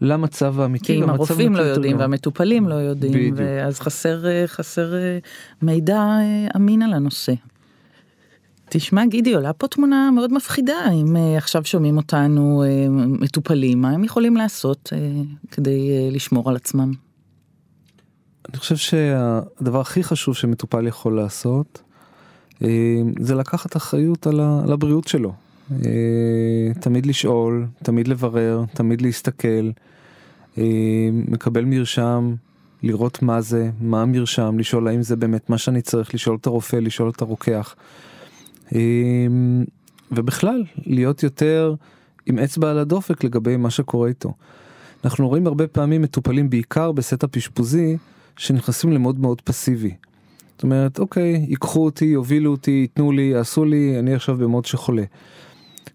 למצב 0.00 0.60
האמיתי. 0.60 0.84
כי 0.84 0.98
אם 0.98 1.10
הרופאים 1.10 1.56
לא 1.56 1.62
יודעים 1.62 1.92
גרוע. 1.92 2.06
והמטופלים 2.06 2.68
לא 2.68 2.74
יודעים, 2.74 3.12
בדיוק. 3.12 3.38
ואז 3.38 3.80
חסר, 3.80 4.26
אה, 4.26 4.44
חסר 4.46 4.94
אה, 4.94 5.18
מידע 5.62 5.98
אה, 5.98 6.46
אמין 6.56 6.82
על 6.82 6.92
הנושא. 6.92 7.32
תשמע 8.68 9.06
גידי 9.06 9.34
עולה 9.34 9.52
פה 9.52 9.68
תמונה 9.68 10.10
מאוד 10.10 10.32
מפחידה 10.32 10.90
אם 10.92 11.16
אה, 11.16 11.36
עכשיו 11.36 11.64
שומעים 11.64 11.96
אותנו 11.96 12.62
אה, 12.66 12.86
מטופלים 12.90 13.82
מה 13.82 13.90
הם 13.90 14.04
יכולים 14.04 14.36
לעשות 14.36 14.90
אה, 14.92 14.98
כדי 15.50 15.90
אה, 15.90 16.08
לשמור 16.10 16.50
על 16.50 16.56
עצמם. 16.56 16.92
אני 18.48 18.58
חושב 18.58 18.76
שהדבר 18.76 19.80
הכי 19.80 20.04
חשוב 20.04 20.34
שמטופל 20.34 20.86
יכול 20.86 21.16
לעשות 21.16 21.82
זה 23.20 23.34
לקחת 23.34 23.76
אחריות 23.76 24.26
על 24.26 24.72
הבריאות 24.72 25.08
שלו. 25.08 25.32
אה, 25.72 26.74
תמיד 26.80 27.06
לשאול, 27.06 27.66
תמיד 27.82 28.08
לברר, 28.08 28.64
תמיד 28.74 29.02
להסתכל, 29.02 29.70
אה, 30.58 30.64
מקבל 31.12 31.64
מרשם, 31.64 32.34
לראות 32.82 33.22
מה 33.22 33.40
זה, 33.40 33.70
מה 33.80 34.02
המרשם, 34.02 34.58
לשאול 34.58 34.88
האם 34.88 35.02
זה 35.02 35.16
באמת 35.16 35.50
מה 35.50 35.58
שאני 35.58 35.82
צריך, 35.82 36.14
לשאול 36.14 36.36
את 36.40 36.46
הרופא, 36.46 36.76
לשאול 36.76 37.10
את 37.10 37.22
הרוקח. 37.22 37.74
ובכלל, 40.12 40.64
להיות 40.86 41.22
יותר 41.22 41.74
עם 42.26 42.38
אצבע 42.38 42.70
על 42.70 42.78
הדופק 42.78 43.24
לגבי 43.24 43.56
מה 43.56 43.70
שקורה 43.70 44.08
איתו. 44.08 44.32
אנחנו 45.04 45.28
רואים 45.28 45.46
הרבה 45.46 45.66
פעמים 45.66 46.02
מטופלים 46.02 46.50
בעיקר 46.50 46.92
ב 46.92 46.99
setup 46.99 47.36
אשפוזי 47.36 47.96
שנכנסים 48.36 48.92
ל 48.92 48.98
mode 48.98 49.20
מאוד 49.20 49.40
פסיבי. 49.40 49.94
זאת 50.58 50.62
אומרת, 50.62 50.98
אוקיי, 50.98 51.46
ייקחו 51.48 51.84
אותי, 51.84 52.04
יובילו 52.04 52.50
אותי, 52.50 52.70
ייתנו 52.70 53.12
לי, 53.12 53.22
יעשו 53.22 53.64
לי, 53.64 53.98
אני 53.98 54.14
עכשיו 54.14 54.36
ב 54.36 54.42
mode 54.42 54.64
של 54.66 54.79
חולה. 54.79 55.02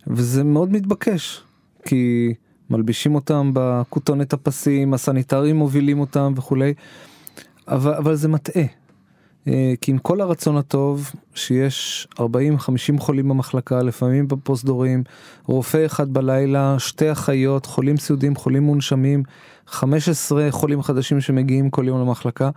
וזה 0.08 0.43
מאוד 0.43 0.72
מתבקש, 0.72 1.43
כי 1.86 2.34
מלבישים 2.70 3.15
אותם 3.15 3.51
בכותונת 3.53 4.34
הפסים, 4.34 4.93
הסניטרים 4.93 5.55
מובילים 5.55 6.00
אותם 6.00 6.34
וכולי, 6.36 6.74
אבל, 7.67 7.93
אבל 7.93 8.15
זה 8.15 8.27
מטעה. 8.27 8.63
אה, 9.48 9.74
כי 9.82 9.91
עם 9.91 9.98
כל 9.98 10.22
הרצון 10.22 10.58
הטוב 10.58 11.12
שיש 11.36 12.08
40-50 12.20 12.22
חולים 13.00 13.29
במחלקה, 13.29 13.82
לפעמים 13.82 14.27
בפרוזדורים, 14.27 15.03
רופא 15.46 15.86
אחד 15.86 16.13
בלילה, 16.13 16.75
שתי 16.79 17.12
אחיות, 17.12 17.65
חולים 17.65 17.98
סיעודיים, 17.98 18.36
חולים 18.36 18.63
מונשמים, 18.63 19.24
15 19.67 20.48
חולים 20.51 20.82
חדשים 20.82 21.22
שמגיעים 21.22 21.70
כל 21.70 21.88
יום 21.88 22.01
למחלקה, 22.01 22.50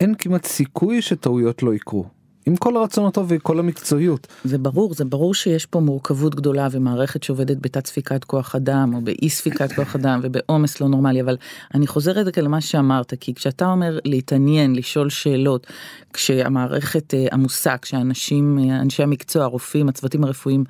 אין 0.00 0.14
כמעט 0.18 0.46
סיכוי 0.46 1.02
שטעויות 1.02 1.62
לא 1.62 1.74
יקרו. 1.74 2.04
עם 2.46 2.56
כל 2.56 2.76
הרצון 2.76 3.06
הטוב 3.06 3.26
וכל 3.28 3.58
המקצועיות. 3.58 4.26
זה 4.44 4.58
ברור 4.58 4.94
זה 4.94 5.04
ברור 5.04 5.34
שיש 5.34 5.66
פה 5.66 5.80
מורכבות 5.80 6.34
גדולה 6.34 6.68
ומערכת 6.70 7.22
שעובדת 7.22 7.56
בתת 7.60 7.86
ספיקת 7.86 8.24
כוח 8.24 8.54
אדם 8.54 8.94
או 8.94 9.00
באי 9.00 9.30
ספיקת 9.30 9.72
כוח 9.72 9.94
אדם 9.96 10.20
ובעומס 10.22 10.80
לא 10.80 10.88
נורמלי 10.88 11.20
אבל 11.20 11.36
אני 11.74 11.86
חוזרת 11.86 12.38
למה 12.38 12.60
שאמרת 12.60 13.14
כי 13.20 13.34
כשאתה 13.34 13.66
אומר 13.66 13.98
להתעניין 14.04 14.76
לשאול 14.76 15.10
שאלות 15.10 15.66
כשהמערכת 16.12 17.14
אה, 17.14 17.26
עמוסה 17.32 17.78
כשאנשים 17.78 18.58
אה, 18.58 18.80
אנשי 18.80 19.02
המקצוע 19.02 19.44
הרופאים 19.44 19.88
הצוותים 19.88 20.24
הרפואיים 20.24 20.64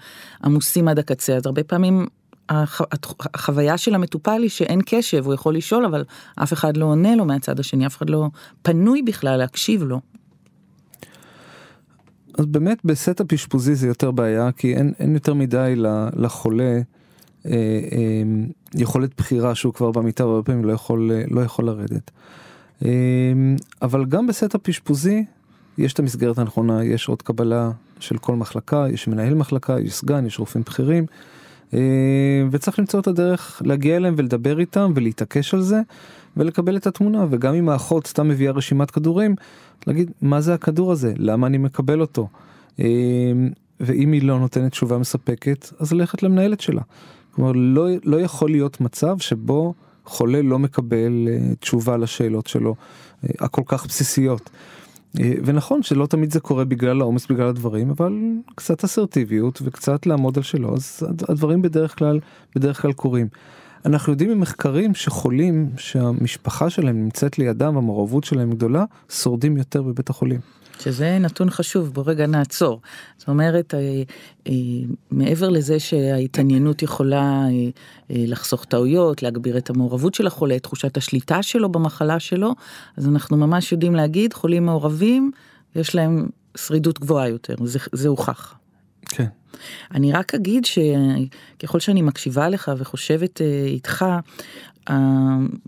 עמוסים 0.44 0.88
עד 0.88 0.98
הקצה 0.98 1.36
אז 1.36 1.46
הרבה 1.46 1.64
פעמים. 1.64 2.06
החוויה 2.48 3.78
של 3.78 3.94
המטופל 3.94 4.42
היא 4.42 4.50
שאין 4.50 4.80
קשב 4.86 5.24
הוא 5.26 5.34
יכול 5.34 5.56
לשאול 5.56 5.84
אבל 5.84 6.04
אף 6.36 6.52
אחד 6.52 6.76
לא 6.76 6.84
עונה 6.84 7.16
לו 7.16 7.24
מהצד 7.24 7.60
השני 7.60 7.86
אף 7.86 7.96
אחד 7.96 8.10
לא 8.10 8.28
פנוי 8.62 9.02
בכלל 9.02 9.36
להקשיב 9.36 9.82
לו. 9.82 10.00
אז 12.38 12.46
באמת 12.46 12.78
ב 12.84 12.92
setup 12.92 13.32
אשפוזי 13.32 13.74
זה 13.74 13.86
יותר 13.86 14.10
בעיה 14.10 14.52
כי 14.52 14.76
אין, 14.76 14.92
אין 14.98 15.14
יותר 15.14 15.34
מדי 15.34 15.74
לחולה 16.16 16.80
אה, 17.46 17.52
אה, 17.52 18.22
יכולת 18.74 19.10
בחירה 19.16 19.54
שהוא 19.54 19.74
כבר 19.74 19.90
במיטה 19.90 20.26
והרבה 20.26 20.42
פעמים 20.42 20.64
לא 20.64 20.72
יכול, 20.72 21.10
לא 21.30 21.40
יכול 21.40 21.64
לרדת. 21.64 22.10
אה, 22.84 22.90
אבל 23.82 24.04
גם 24.04 24.26
ב 24.26 24.33
setup 24.33 24.68
אשפוזי 24.68 25.24
יש 25.78 25.92
את 25.92 25.98
המסגרת 25.98 26.38
הנכונה, 26.38 26.84
יש 26.84 27.08
עוד 27.08 27.22
קבלה 27.22 27.70
של 28.00 28.18
כל 28.18 28.34
מחלקה, 28.34 28.86
יש 28.92 29.08
מנהל 29.08 29.34
מחלקה, 29.34 29.80
יש 29.80 29.94
סגן, 29.94 30.26
יש 30.26 30.38
רופאים 30.38 30.64
בכירים. 30.66 31.06
אה, 31.74 31.80
וצריך 32.50 32.78
למצוא 32.78 33.00
את 33.00 33.06
הדרך 33.06 33.62
להגיע 33.64 33.96
אליהם 33.96 34.14
ולדבר 34.16 34.60
איתם 34.60 34.92
ולהתעקש 34.94 35.54
על 35.54 35.62
זה 35.62 35.80
ולקבל 36.36 36.76
את 36.76 36.86
התמונה 36.86 37.26
וגם 37.30 37.54
אם 37.54 37.68
האחות 37.68 38.06
סתם 38.06 38.28
מביאה 38.28 38.52
רשימת 38.52 38.90
כדורים 38.90 39.34
להגיד 39.86 40.10
מה 40.22 40.40
זה 40.40 40.54
הכדור 40.54 40.92
הזה 40.92 41.12
למה 41.16 41.46
אני 41.46 41.58
מקבל 41.58 42.00
אותו 42.00 42.28
אה, 42.80 42.84
ואם 43.80 44.12
היא 44.12 44.22
לא 44.22 44.38
נותנת 44.38 44.70
תשובה 44.70 44.98
מספקת 44.98 45.68
אז 45.78 45.92
ללכת 45.92 46.22
למנהלת 46.22 46.60
שלה. 46.60 46.82
כלומר 47.30 47.52
לא, 47.54 47.86
לא 48.04 48.20
יכול 48.20 48.50
להיות 48.50 48.80
מצב 48.80 49.18
שבו 49.18 49.74
חולה 50.04 50.42
לא 50.42 50.58
מקבל 50.58 51.28
אה, 51.28 51.54
תשובה 51.54 51.96
לשאלות 51.96 52.46
שלו 52.46 52.74
הכל 53.38 53.62
כך 53.66 53.86
בסיסיות. 53.86 54.50
אה, 55.20 55.32
ונכון 55.44 55.82
שלא 55.82 56.06
תמיד 56.06 56.32
זה 56.32 56.40
קורה 56.40 56.64
בגלל 56.64 57.00
העומס 57.00 57.26
בגלל 57.26 57.48
הדברים 57.48 57.90
אבל 57.90 58.18
קצת 58.54 58.84
אסרטיביות 58.84 59.62
וקצת 59.64 60.06
לעמוד 60.06 60.36
על 60.36 60.42
שלו 60.42 60.74
אז 60.74 61.06
הדברים 61.28 61.62
בדרך 61.62 61.98
כלל 61.98 62.20
בדרך 62.56 62.82
כלל 62.82 62.92
קורים. 62.92 63.28
אנחנו 63.84 64.12
יודעים 64.12 64.30
ממחקרים 64.30 64.94
שחולים 64.94 65.70
שהמשפחה 65.76 66.70
שלהם 66.70 67.02
נמצאת 67.02 67.38
לידם 67.38 67.76
המעורבות 67.76 68.24
שלהם 68.24 68.50
גדולה 68.50 68.84
שורדים 69.10 69.56
יותר 69.56 69.82
בבית 69.82 70.10
החולים. 70.10 70.40
שזה 70.80 71.18
נתון 71.18 71.50
חשוב, 71.50 71.94
בוא 71.94 72.02
רגע 72.06 72.26
נעצור. 72.26 72.80
זאת 73.18 73.28
אומרת, 73.28 73.74
אה, 73.74 74.02
אה, 74.46 74.52
מעבר 75.10 75.48
לזה 75.48 75.80
שההתעניינות 75.80 76.82
יכולה 76.82 77.22
אה, 77.50 77.70
לחסוך 78.10 78.64
טעויות, 78.64 79.22
להגביר 79.22 79.58
את 79.58 79.70
המעורבות 79.70 80.14
של 80.14 80.26
החולה, 80.26 80.56
את 80.56 80.62
תחושת 80.62 80.96
השליטה 80.96 81.42
שלו 81.42 81.72
במחלה 81.72 82.20
שלו, 82.20 82.54
אז 82.96 83.08
אנחנו 83.08 83.36
ממש 83.36 83.72
יודעים 83.72 83.94
להגיד, 83.94 84.32
חולים 84.32 84.66
מעורבים, 84.66 85.30
יש 85.76 85.94
להם 85.94 86.28
שרידות 86.56 87.00
גבוהה 87.00 87.28
יותר, 87.28 87.54
זה, 87.64 87.78
זה 87.92 88.08
הוכח. 88.08 88.54
כן. 89.06 89.26
אני 89.94 90.12
רק 90.12 90.34
אגיד 90.34 90.64
שככל 90.64 91.80
שאני 91.80 92.02
מקשיבה 92.02 92.48
לך 92.48 92.72
וחושבת 92.78 93.40
איתך, 93.66 94.04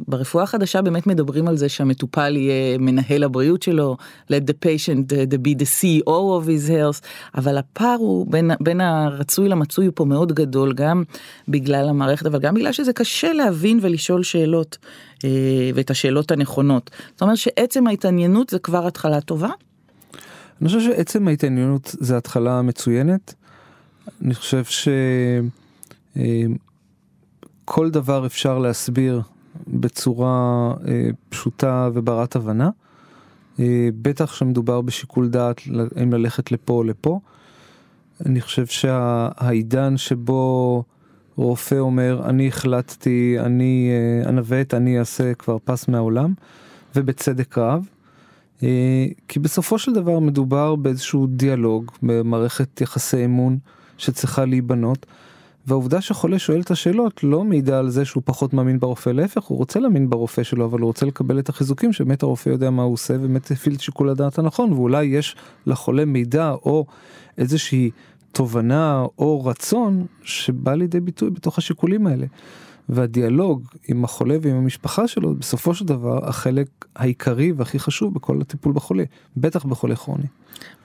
ברפואה 0.08 0.44
החדשה 0.44 0.82
באמת 0.82 1.06
מדברים 1.06 1.48
על 1.48 1.56
זה 1.56 1.68
שהמטופל 1.68 2.36
יהיה 2.36 2.78
מנהל 2.78 3.24
הבריאות 3.24 3.62
שלו, 3.62 3.96
let 4.32 4.50
the 4.50 4.64
patient 4.64 5.12
the 5.12 5.38
be 5.46 5.62
the 5.62 5.66
CEO 5.80 6.06
of 6.08 6.46
his 6.46 6.70
health, 6.70 7.06
אבל 7.34 7.58
הפער 7.58 7.96
הוא 7.98 8.26
בין, 8.30 8.50
בין 8.60 8.80
הרצוי 8.80 9.48
למצוי 9.48 9.86
הוא 9.86 9.92
פה 9.96 10.04
מאוד 10.04 10.32
גדול, 10.32 10.72
גם 10.72 11.02
בגלל 11.48 11.88
המערכת, 11.88 12.26
אבל 12.26 12.38
גם 12.38 12.54
בגלל 12.54 12.72
שזה 12.72 12.92
קשה 12.92 13.32
להבין 13.32 13.78
ולשאול 13.82 14.22
שאלות, 14.22 14.78
אה, 15.24 15.30
ואת 15.74 15.90
השאלות 15.90 16.30
הנכונות. 16.30 16.90
זאת 17.12 17.22
אומרת 17.22 17.36
שעצם 17.36 17.86
ההתעניינות 17.86 18.50
זה 18.50 18.58
כבר 18.58 18.86
התחלה 18.86 19.20
טובה? 19.20 19.50
אני 20.60 20.68
חושב 20.68 20.80
שעצם 20.80 21.28
ההתעניינות 21.28 21.94
זה 22.00 22.16
התחלה 22.16 22.62
מצוינת. 22.62 23.34
אני 24.22 24.34
חושב 24.34 24.64
ש... 24.64 24.88
כל 27.68 27.90
דבר 27.90 28.26
אפשר 28.26 28.58
להסביר 28.58 29.22
בצורה 29.68 30.74
אה, 30.88 31.08
פשוטה 31.28 31.90
וברת 31.94 32.36
הבנה. 32.36 32.70
אה, 33.60 33.88
בטח 34.02 34.34
שמדובר 34.34 34.80
בשיקול 34.80 35.28
דעת 35.28 35.60
אם 36.02 36.12
ללכת 36.12 36.52
לפה 36.52 36.72
או 36.72 36.84
לפה. 36.84 37.20
אני 38.26 38.40
חושב 38.40 38.66
שהעידן 38.66 39.96
שבו 39.96 40.84
רופא 41.36 41.74
אומר 41.74 42.22
אני 42.24 42.48
החלטתי 42.48 43.36
אני 43.40 43.90
אה, 43.90 44.28
אנווט 44.28 44.74
אני 44.74 44.98
אעשה 44.98 45.34
כבר 45.34 45.56
פס 45.64 45.88
מהעולם 45.88 46.34
ובצדק 46.96 47.58
רב. 47.58 47.88
אה, 48.62 49.06
כי 49.28 49.38
בסופו 49.38 49.78
של 49.78 49.92
דבר 49.92 50.18
מדובר 50.18 50.76
באיזשהו 50.76 51.26
דיאלוג 51.26 51.90
במערכת 52.02 52.80
יחסי 52.80 53.24
אמון 53.24 53.58
שצריכה 53.98 54.44
להיבנות. 54.44 55.06
והעובדה 55.66 56.00
שחולה 56.00 56.38
שואל 56.38 56.60
את 56.60 56.70
השאלות 56.70 57.24
לא 57.24 57.44
מעידה 57.44 57.78
על 57.78 57.90
זה 57.90 58.04
שהוא 58.04 58.22
פחות 58.26 58.54
מאמין 58.54 58.80
ברופא, 58.80 59.10
להפך 59.10 59.44
הוא 59.44 59.58
רוצה 59.58 59.80
להאמין 59.80 60.10
ברופא 60.10 60.42
שלו 60.42 60.64
אבל 60.64 60.80
הוא 60.80 60.86
רוצה 60.86 61.06
לקבל 61.06 61.38
את 61.38 61.48
החיזוקים 61.48 61.92
שבאמת 61.92 62.22
הרופא 62.22 62.48
יודע 62.48 62.70
מה 62.70 62.82
הוא 62.82 62.92
עושה 62.92 63.14
ובאמת 63.14 63.50
הפעיל 63.50 63.74
את 63.74 63.80
שיקול 63.80 64.08
הדעת 64.08 64.38
הנכון 64.38 64.72
ואולי 64.72 65.04
יש 65.04 65.36
לחולה 65.66 66.04
מידע 66.04 66.50
או 66.50 66.86
איזושהי 67.38 67.90
תובנה 68.32 69.04
או 69.18 69.44
רצון 69.44 70.06
שבא 70.22 70.74
לידי 70.74 71.00
ביטוי 71.00 71.30
בתוך 71.30 71.58
השיקולים 71.58 72.06
האלה. 72.06 72.26
והדיאלוג 72.88 73.62
עם 73.88 74.04
החולה 74.04 74.36
ועם 74.42 74.56
המשפחה 74.56 75.08
שלו 75.08 75.34
בסופו 75.34 75.74
של 75.74 75.84
דבר 75.84 76.28
החלק 76.28 76.68
העיקרי 76.96 77.52
והכי 77.52 77.78
חשוב 77.78 78.14
בכל 78.14 78.40
הטיפול 78.40 78.72
בחולה, 78.72 79.04
בטח 79.36 79.64
בחולה 79.64 79.96
כרוני. 79.96 80.26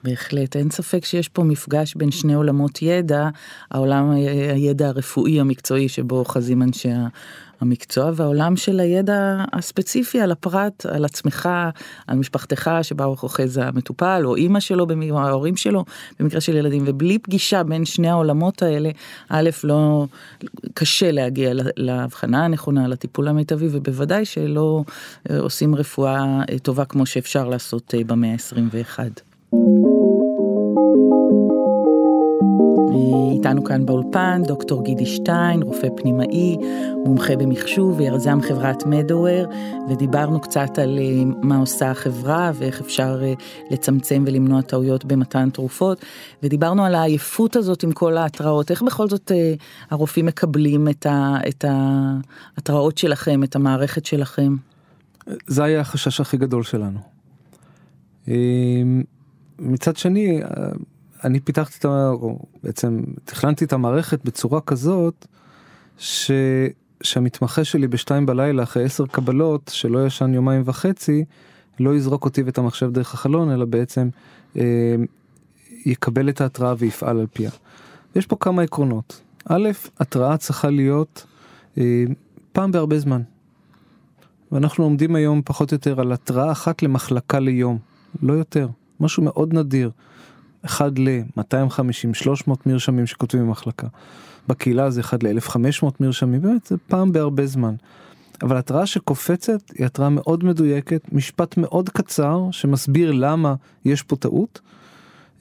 בהחלט, 0.03 0.55
אין 0.55 0.69
ספק 0.69 1.05
שיש 1.05 1.29
פה 1.29 1.43
מפגש 1.43 1.95
בין 1.95 2.11
שני 2.11 2.33
עולמות 2.33 2.81
ידע, 2.81 3.29
העולם 3.71 4.11
הידע 4.53 4.87
הרפואי 4.87 5.39
המקצועי 5.39 5.89
שבו 5.89 6.15
אוחזים 6.15 6.61
אנשי 6.61 6.89
המקצוע 7.61 8.11
והעולם 8.15 8.55
של 8.55 8.79
הידע 8.79 9.43
הספציפי 9.53 10.21
על 10.21 10.31
הפרט, 10.31 10.85
על 10.85 11.05
עצמך, 11.05 11.49
על 12.07 12.17
משפחתך 12.17 12.71
שבה 12.81 13.05
הוא 13.05 13.17
אוחז 13.23 13.57
המטופל 13.63 14.21
או 14.25 14.35
אימא 14.35 14.59
שלו, 14.59 14.87
או 15.11 15.19
ההורים 15.19 15.57
שלו 15.57 15.85
במקרה 16.19 16.41
של 16.41 16.55
ילדים 16.55 16.83
ובלי 16.85 17.19
פגישה 17.19 17.63
בין 17.63 17.85
שני 17.85 18.09
העולמות 18.09 18.61
האלה, 18.61 18.89
א' 19.29 19.49
לא 19.63 20.05
קשה 20.73 21.11
להגיע 21.11 21.51
להבחנה 21.77 22.45
הנכונה, 22.45 22.87
לטיפול 22.87 23.27
המיטבי 23.27 23.67
ובוודאי 23.71 24.25
שלא 24.25 24.83
אה, 25.29 25.39
עושים 25.39 25.75
רפואה 25.75 26.41
אה, 26.49 26.59
טובה 26.59 26.85
כמו 26.85 27.05
שאפשר 27.05 27.47
לעשות 27.49 27.95
אה, 27.97 28.03
במאה 28.03 28.31
ה-21. 28.31 28.99
איתנו 33.41 33.63
כאן 33.63 33.85
באולפן 33.85 34.41
דוקטור 34.47 34.83
גידי 34.83 35.05
שטיין, 35.05 35.63
רופא 35.63 35.87
פנימאי, 35.97 36.57
מומחה 37.05 37.35
במחשוב 37.35 37.99
וירזם 37.99 38.41
חברת 38.41 38.85
מדוור, 38.85 39.45
ודיברנו 39.89 40.41
קצת 40.41 40.79
על 40.79 40.99
אה, 40.99 41.23
מה 41.41 41.57
עושה 41.57 41.91
החברה 41.91 42.51
ואיך 42.55 42.81
אפשר 42.81 43.19
אה, 43.23 43.33
לצמצם 43.71 44.23
ולמנוע 44.27 44.61
טעויות 44.61 45.05
במתן 45.05 45.49
תרופות, 45.49 46.05
ודיברנו 46.43 46.85
על 46.85 46.95
העייפות 46.95 47.55
הזאת 47.55 47.83
עם 47.83 47.91
כל 47.91 48.17
ההתראות, 48.17 48.71
איך 48.71 48.81
בכל 48.81 49.09
זאת 49.09 49.31
אה, 49.31 49.53
הרופאים 49.89 50.25
מקבלים 50.25 50.87
את 51.47 51.65
ההתראות 51.67 52.97
שלכם, 52.97 53.43
את 53.43 53.55
המערכת 53.55 54.05
שלכם? 54.05 54.55
זה 55.47 55.63
היה 55.63 55.79
החשש 55.79 56.21
הכי 56.21 56.37
גדול 56.37 56.63
שלנו. 56.63 56.99
מצד 59.59 59.97
שני, 59.97 60.41
אני 61.23 61.39
פיתחתי 61.39 61.77
את 61.79 61.85
ה... 61.85 62.11
בעצם 62.63 63.01
תכננתי 63.25 63.65
את 63.65 63.73
המערכת 63.73 64.25
בצורה 64.25 64.61
כזאת, 64.61 65.27
ש... 65.97 66.31
שהמתמחה 67.03 67.63
שלי 67.63 67.87
בשתיים 67.87 68.25
בלילה 68.25 68.63
אחרי 68.63 68.83
עשר 68.83 69.05
קבלות, 69.05 69.71
שלא 69.73 70.05
ישן 70.05 70.33
יומיים 70.33 70.63
וחצי, 70.65 71.25
לא 71.79 71.95
יזרוק 71.95 72.25
אותי 72.25 72.43
ואת 72.43 72.57
המחשב 72.57 72.91
דרך 72.91 73.13
החלון, 73.13 73.51
אלא 73.51 73.65
בעצם 73.65 74.09
אה, 74.57 74.95
יקבל 75.85 76.29
את 76.29 76.41
ההתראה 76.41 76.73
ויפעל 76.77 77.19
על 77.19 77.27
פיה. 77.33 77.51
יש 78.15 78.25
פה 78.25 78.35
כמה 78.39 78.61
עקרונות. 78.61 79.21
א', 79.45 79.69
התראה 79.99 80.37
צריכה 80.37 80.69
להיות 80.69 81.25
אה, 81.77 82.03
פעם 82.51 82.71
בהרבה 82.71 82.99
זמן. 82.99 83.21
ואנחנו 84.51 84.83
עומדים 84.83 85.15
היום 85.15 85.41
פחות 85.45 85.71
או 85.71 85.75
יותר 85.75 86.01
על 86.01 86.11
התראה 86.11 86.51
אחת 86.51 86.83
למחלקה 86.83 87.39
ליום, 87.39 87.77
לא 88.21 88.33
יותר. 88.33 88.67
משהו 88.99 89.23
מאוד 89.23 89.53
נדיר. 89.53 89.91
אחד 90.65 90.99
ל-250-300 90.99 92.51
מרשמים 92.65 93.07
שכותבים 93.07 93.47
במחלקה. 93.47 93.87
בקהילה 94.47 94.89
זה 94.89 95.01
אחד 95.01 95.23
ל-1500 95.23 95.85
מרשמים, 95.99 96.41
באמת 96.41 96.65
זה 96.65 96.75
פעם 96.87 97.11
בהרבה 97.11 97.45
זמן. 97.45 97.75
אבל 98.41 98.57
התראה 98.57 98.85
שקופצת 98.85 99.61
היא 99.77 99.85
התראה 99.85 100.09
מאוד 100.09 100.43
מדויקת, 100.43 101.01
משפט 101.11 101.57
מאוד 101.57 101.89
קצר 101.89 102.47
שמסביר 102.51 103.11
למה 103.11 103.55
יש 103.85 104.03
פה 104.03 104.15
טעות. 104.15 104.59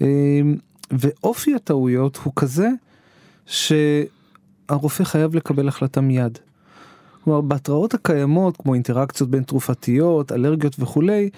אמ, 0.01 0.07
ואופי 0.91 1.55
הטעויות 1.55 2.17
הוא 2.17 2.33
כזה 2.37 2.69
שהרופא 3.47 5.05
חייב 5.05 5.35
לקבל 5.35 5.69
החלטה 5.69 6.01
מיד. 6.01 6.39
כלומר 7.25 7.41
בהתראות 7.41 7.95
הקיימות 7.95 8.57
כמו 8.57 8.75
אינטראקציות 8.75 9.31
בין 9.31 9.43
תרופתיות, 9.43 10.33
אלרגיות 10.33 10.77
וכולי, 10.79 11.31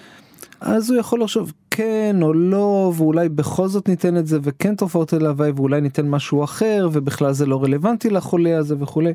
אז 0.61 0.89
הוא 0.89 0.99
יכול 0.99 1.21
לחשוב 1.21 1.51
כן 1.71 2.15
או 2.21 2.33
לא 2.33 2.93
ואולי 2.97 3.29
בכל 3.29 3.67
זאת 3.67 3.89
ניתן 3.89 4.17
את 4.17 4.27
זה 4.27 4.39
וכן 4.43 4.75
תופעות 4.75 5.13
אל 5.13 5.25
הוואי 5.25 5.51
ואולי 5.51 5.81
ניתן 5.81 6.09
משהו 6.09 6.43
אחר 6.43 6.89
ובכלל 6.91 7.33
זה 7.33 7.45
לא 7.45 7.63
רלוונטי 7.63 8.09
לחולה 8.09 8.57
הזה 8.57 8.75
וכולי. 8.79 9.13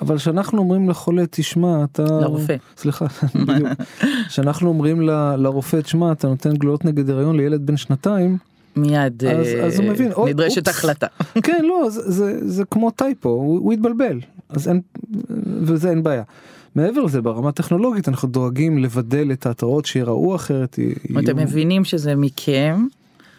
אבל 0.00 0.16
כשאנחנו 0.16 0.58
אומרים 0.58 0.88
לחולה 0.88 1.22
תשמע 1.30 1.84
אתה 1.84 2.02
לרופא 2.02 2.56
סליחה 2.76 3.06
כשאנחנו 4.28 4.68
אומרים 4.68 5.00
ל, 5.00 5.36
לרופא 5.36 5.80
תשמע 5.80 6.12
אתה 6.12 6.28
נותן 6.28 6.56
גלולות 6.56 6.84
נגד 6.84 7.10
הריון 7.10 7.36
לילד 7.36 7.66
בן 7.66 7.76
שנתיים. 7.76 8.38
מיד 8.76 9.24
אז, 9.24 9.46
uh, 9.46 9.58
אז 9.58 9.78
הוא 9.78 9.88
מבין 9.88 10.12
נדרשת 10.26 10.68
אופס, 10.68 10.78
החלטה 10.78 11.06
כן 11.46 11.64
לא 11.64 11.90
זה, 11.90 12.10
זה, 12.10 12.48
זה 12.48 12.64
כמו 12.64 12.90
טייפו 12.90 13.28
הוא, 13.28 13.58
הוא 13.58 13.72
התבלבל 13.72 14.20
אז 14.48 14.68
אין 14.68 14.80
וזה 15.62 15.90
אין 15.90 16.02
בעיה. 16.02 16.22
מעבר 16.74 17.00
לזה 17.00 17.22
ברמה 17.22 17.48
הטכנולוגית 17.48 18.08
אנחנו 18.08 18.28
דואגים 18.28 18.78
לבדל 18.78 19.32
את 19.32 19.46
ההתראות 19.46 19.86
שיראו 19.86 20.36
אחרת. 20.36 20.78
יהיו... 20.78 21.20
אתם 21.20 21.36
מבינים 21.36 21.84
שזה 21.84 22.14
מכם. 22.14 22.86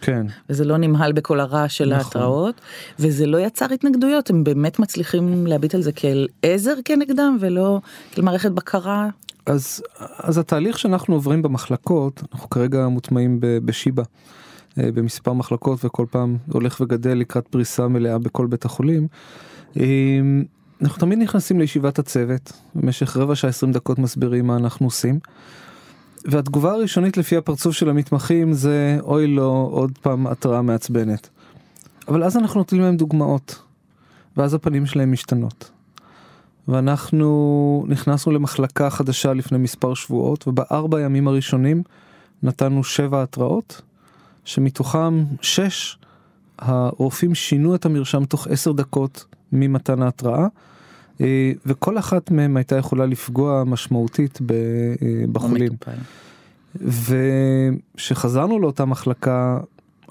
כן. 0.00 0.26
וזה 0.50 0.64
לא 0.64 0.76
נמהל 0.76 1.12
בכל 1.12 1.40
הרעש 1.40 1.78
של 1.78 1.84
נכון. 1.84 2.04
ההתראות 2.04 2.60
וזה 2.98 3.26
לא 3.26 3.38
יצר 3.38 3.66
התנגדויות 3.74 4.30
הם 4.30 4.44
באמת 4.44 4.78
מצליחים 4.78 5.46
להביט 5.46 5.74
על 5.74 5.82
זה 5.82 5.92
כאל 5.92 6.28
עזר 6.42 6.74
כנגדם 6.84 7.36
ולא 7.40 7.80
כאל 8.12 8.24
מערכת 8.24 8.50
בקרה. 8.50 9.08
אז 9.46 9.82
אז 10.16 10.38
התהליך 10.38 10.78
שאנחנו 10.78 11.14
עוברים 11.14 11.42
במחלקות 11.42 12.22
אנחנו 12.32 12.50
כרגע 12.50 12.88
מוטמעים 12.88 13.38
בשיבא. 13.40 14.02
אה, 14.78 14.92
במספר 14.92 15.32
מחלקות 15.32 15.84
וכל 15.84 16.06
פעם 16.10 16.36
הולך 16.52 16.80
וגדל 16.80 17.18
לקראת 17.18 17.48
פריסה 17.48 17.88
מלאה 17.88 18.18
בכל 18.18 18.46
בית 18.46 18.64
החולים. 18.64 19.06
אה, 19.80 19.84
אנחנו 20.82 20.98
תמיד 20.98 21.18
נכנסים 21.18 21.60
לישיבת 21.60 21.98
הצוות, 21.98 22.52
במשך 22.74 23.16
רבע 23.16 23.34
שעה 23.34 23.50
עשרים 23.50 23.72
דקות 23.72 23.98
מסבירים 23.98 24.46
מה 24.46 24.56
אנחנו 24.56 24.86
עושים. 24.86 25.18
והתגובה 26.24 26.72
הראשונית 26.72 27.16
לפי 27.16 27.36
הפרצוף 27.36 27.74
של 27.74 27.88
המתמחים 27.88 28.52
זה 28.52 28.98
אוי 29.02 29.26
לא 29.26 29.68
עוד 29.70 29.98
פעם 30.02 30.26
התראה 30.26 30.62
מעצבנת. 30.62 31.28
אבל 32.08 32.24
אז 32.24 32.36
אנחנו 32.36 32.60
נותנים 32.60 32.82
להם 32.82 32.96
דוגמאות, 32.96 33.62
ואז 34.36 34.54
הפנים 34.54 34.86
שלהם 34.86 35.12
משתנות. 35.12 35.70
ואנחנו 36.68 37.84
נכנסנו 37.88 38.32
למחלקה 38.32 38.90
חדשה 38.90 39.32
לפני 39.32 39.58
מספר 39.58 39.94
שבועות, 39.94 40.48
ובארבע 40.48 40.98
הימים 40.98 41.28
הראשונים 41.28 41.82
נתנו 42.42 42.84
שבע 42.84 43.22
התראות, 43.22 43.82
שמתוכם 44.44 45.24
שש 45.40 45.98
הרופאים 46.58 47.34
שינו 47.34 47.74
את 47.74 47.86
המרשם 47.86 48.24
תוך 48.24 48.46
עשר 48.46 48.72
דקות 48.72 49.24
ממתן 49.52 50.02
ההתראה, 50.02 50.46
אה, 51.20 51.52
וכל 51.66 51.98
אחת 51.98 52.30
מהם 52.30 52.56
הייתה 52.56 52.76
יכולה 52.76 53.06
לפגוע 53.06 53.64
משמעותית 53.64 54.38
אה, 54.50 55.26
בחולים. 55.32 55.72
וכשחזרנו 56.80 58.58
לאותה 58.58 58.84
מחלקה 58.84 59.58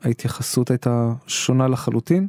ההתייחסות 0.04 0.72
הייתה 0.72 1.14
שונה 1.28 1.68
לחלוטין 1.68 2.28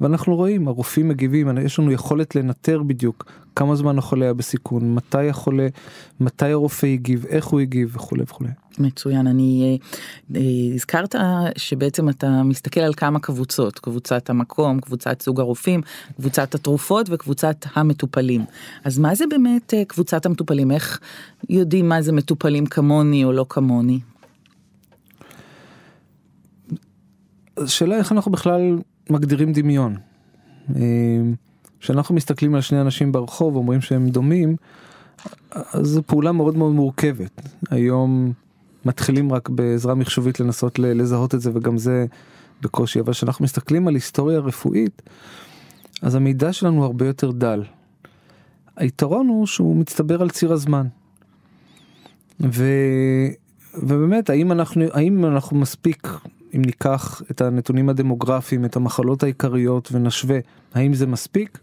ואנחנו 0.00 0.36
רואים 0.36 0.68
הרופאים 0.68 1.08
מגיבים 1.08 1.58
יש 1.58 1.78
לנו 1.78 1.92
יכולת 1.92 2.34
לנטר 2.34 2.82
בדיוק 2.82 3.24
כמה 3.56 3.76
זמן 3.76 3.98
החולה 3.98 4.24
היה 4.24 4.34
בסיכון 4.34 4.94
מתי 4.94 5.28
החולה 5.28 5.68
מתי 6.20 6.46
הרופא 6.46 6.86
הגיב 6.86 7.26
איך 7.26 7.46
הוא 7.46 7.60
הגיב 7.60 7.96
וכולי 7.96 8.22
וכולי. 8.22 8.50
מצוין 8.78 9.26
אני 9.26 9.78
אה, 10.34 10.40
אה, 10.40 10.74
הזכרת 10.74 11.14
שבעצם 11.56 12.08
אתה 12.08 12.42
מסתכל 12.42 12.80
על 12.80 12.94
כמה 12.94 13.20
קבוצות 13.20 13.78
קבוצת 13.78 14.30
המקום 14.30 14.80
קבוצת 14.80 15.22
סוג 15.22 15.40
הרופאים 15.40 15.80
קבוצת 16.16 16.54
התרופות 16.54 17.06
וקבוצת 17.10 17.56
המטופלים 17.74 18.44
אז 18.84 18.98
מה 18.98 19.14
זה 19.14 19.24
באמת 19.30 19.74
אה, 19.74 19.84
קבוצת 19.84 20.26
המטופלים 20.26 20.70
איך 20.70 21.00
יודעים 21.48 21.88
מה 21.88 22.02
זה 22.02 22.12
מטופלים 22.12 22.66
כמוני 22.66 23.24
או 23.24 23.32
לא 23.32 23.46
כמוני. 23.48 24.00
השאלה 27.56 27.96
איך 27.96 28.12
אנחנו 28.12 28.32
בכלל 28.32 28.78
מגדירים 29.10 29.52
דמיון. 29.52 29.96
כשאנחנו 31.86 32.14
מסתכלים 32.14 32.54
על 32.54 32.60
שני 32.60 32.80
אנשים 32.80 33.12
ברחוב 33.12 33.56
אומרים 33.56 33.80
שהם 33.80 34.08
דומים 34.08 34.56
אז 35.50 35.86
זו 35.86 36.02
פעולה 36.02 36.32
מאוד 36.32 36.56
מאוד 36.56 36.72
מורכבת 36.72 37.42
היום 37.70 38.32
מתחילים 38.84 39.32
רק 39.32 39.48
בעזרה 39.48 39.94
מחשובית 39.94 40.40
לנסות 40.40 40.78
לזהות 40.78 41.34
את 41.34 41.40
זה 41.40 41.50
וגם 41.54 41.78
זה 41.78 42.06
בקושי 42.62 43.00
אבל 43.00 43.12
כשאנחנו 43.12 43.44
מסתכלים 43.44 43.88
על 43.88 43.94
היסטוריה 43.94 44.38
רפואית 44.38 45.02
אז 46.02 46.14
המידע 46.14 46.52
שלנו 46.52 46.84
הרבה 46.84 47.06
יותר 47.06 47.30
דל. 47.30 47.62
היתרון 48.76 49.28
הוא 49.28 49.46
שהוא 49.46 49.76
מצטבר 49.76 50.22
על 50.22 50.30
ציר 50.30 50.52
הזמן. 50.52 50.86
ו... 52.40 52.64
ובאמת 53.74 54.30
האם 54.30 54.52
אנחנו 54.52 54.84
האם 54.92 55.24
אנחנו 55.24 55.56
מספיק 55.56 56.08
אם 56.56 56.62
ניקח 56.62 57.22
את 57.30 57.40
הנתונים 57.40 57.88
הדמוגרפיים 57.88 58.64
את 58.64 58.76
המחלות 58.76 59.22
העיקריות 59.22 59.88
ונשווה 59.92 60.38
האם 60.74 60.94
זה 60.94 61.06
מספיק 61.06 61.58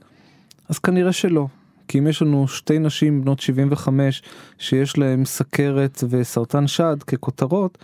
אז 0.74 0.80
כנראה 0.80 1.12
שלא 1.12 1.48
כי 1.88 2.00
אם 2.00 2.08
יש 2.08 2.22
לנו 2.22 2.48
שתי 2.48 2.80
נשים 2.80 3.22
בנות 3.22 3.40
75 3.40 4.22
שיש 4.58 4.98
להם 4.98 5.26
סכרת 5.26 6.04
וסרטן 6.10 6.68
שד 6.68 6.98
ככותרות 7.08 7.78